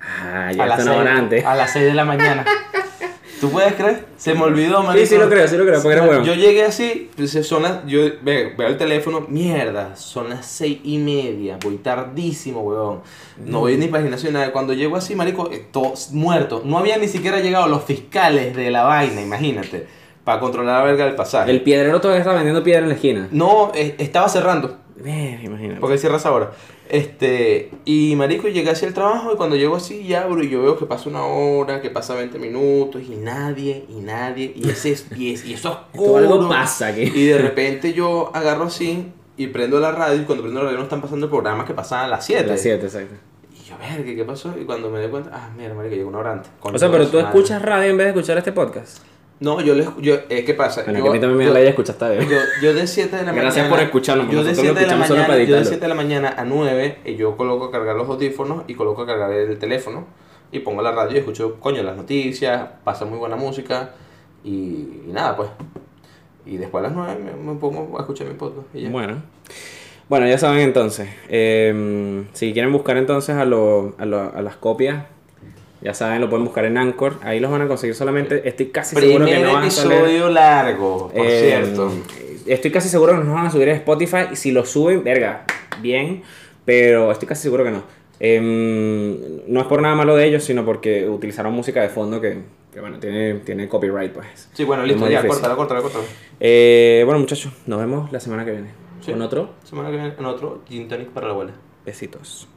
[0.00, 1.44] Ah, a ya las seis- antes.
[1.44, 2.44] A las 6 de la mañana.
[3.44, 4.06] ¿Tú puedes creer?
[4.16, 5.06] Se me olvidó, Sí, marico.
[5.06, 6.24] sí lo creo, sí lo creo, porque era bueno.
[6.24, 10.78] Yo llegué así, pues, son las, yo veo, veo el teléfono, mierda, son las seis
[10.82, 13.00] y media, voy tardísimo, weón.
[13.44, 14.50] No voy ni página nacional.
[14.50, 16.62] Cuando llego así, marico, eh, todo muerto.
[16.64, 19.86] No habían ni siquiera llegado los fiscales de la vaina, imagínate,
[20.24, 21.50] para controlar la verga del pasaje.
[21.50, 23.28] El piedrero todavía está vendiendo piedra en la esquina.
[23.30, 24.78] No, eh, estaba cerrando.
[25.04, 25.80] Eh, imagínate.
[25.80, 26.52] Porque cierras ahora.
[26.88, 30.62] Este, y marico, llegué hacia el trabajo y cuando llego así ya abro y yo
[30.62, 34.92] veo que pasa una hora, que pasa 20 minutos y nadie, y nadie, y ese
[34.92, 36.18] es, y, es, y eso oscuro.
[36.18, 37.02] algo pasa aquí.
[37.02, 40.78] Y de repente yo agarro así y prendo la radio y cuando prendo la radio
[40.78, 42.44] no están pasando el programa que pasan a las 7.
[42.44, 43.14] A las 7, exacto.
[43.52, 44.54] Y yo, verga, ¿qué pasó?
[44.60, 46.52] Y cuando me doy cuenta, ah, mira, marico, llegó una hora antes.
[46.60, 47.28] O sea, pero tú madre.
[47.30, 48.98] escuchas radio en vez de escuchar este podcast.
[49.44, 50.82] No, yo le yo, eh, ¿qué pasa?
[50.84, 52.28] Bueno, yo, que a mí también me yo- da la idea de escuchar esta vez.
[52.28, 53.70] yo, yo de 7 de la Gracias mañana.
[53.70, 55.64] por escucharnos, Yo de nosotros lo 7 de la mañana, yo de editarlo.
[55.66, 59.02] 7 de la mañana a 9, y yo coloco a cargar los audífonos y coloco
[59.02, 60.06] a cargar el teléfono
[60.50, 63.90] y pongo la radio y escucho, coño, las noticias, pasa muy buena música
[64.44, 65.50] y, y nada, pues.
[66.46, 68.90] Y después a las 9 me, me pongo a escuchar mi podcast y ya.
[68.90, 69.22] Bueno.
[70.08, 71.08] Bueno, ya saben entonces.
[71.28, 75.04] eh, si quieren buscar entonces a, lo- a, lo- a las copias,
[75.84, 77.18] ya saben, lo pueden buscar en Anchor.
[77.22, 78.48] Ahí los van a conseguir solamente.
[78.48, 79.92] Estoy casi seguro que no van a salir.
[79.98, 81.92] episodio largo, por Eh, cierto.
[82.46, 84.28] Estoy casi seguro que nos van a subir a Spotify.
[84.32, 85.44] Y si lo suben, verga,
[85.80, 86.22] bien.
[86.64, 87.82] Pero estoy casi seguro que no.
[88.18, 92.38] Em, no es por nada malo de ellos, sino porque utilizaron música de fondo que,
[92.72, 94.48] que, bueno, tiene, tiene copyright, pues.
[94.54, 96.04] Sí, bueno, listo, ya, córtala, córtala, córtala.
[96.40, 98.68] Eh, bueno, muchachos, nos vemos la semana que viene.
[99.04, 99.12] Sí.
[99.12, 99.50] Con otro.
[99.64, 101.52] Semana que viene en otro Gin Tonic para la abuela.
[101.84, 102.48] Besitos.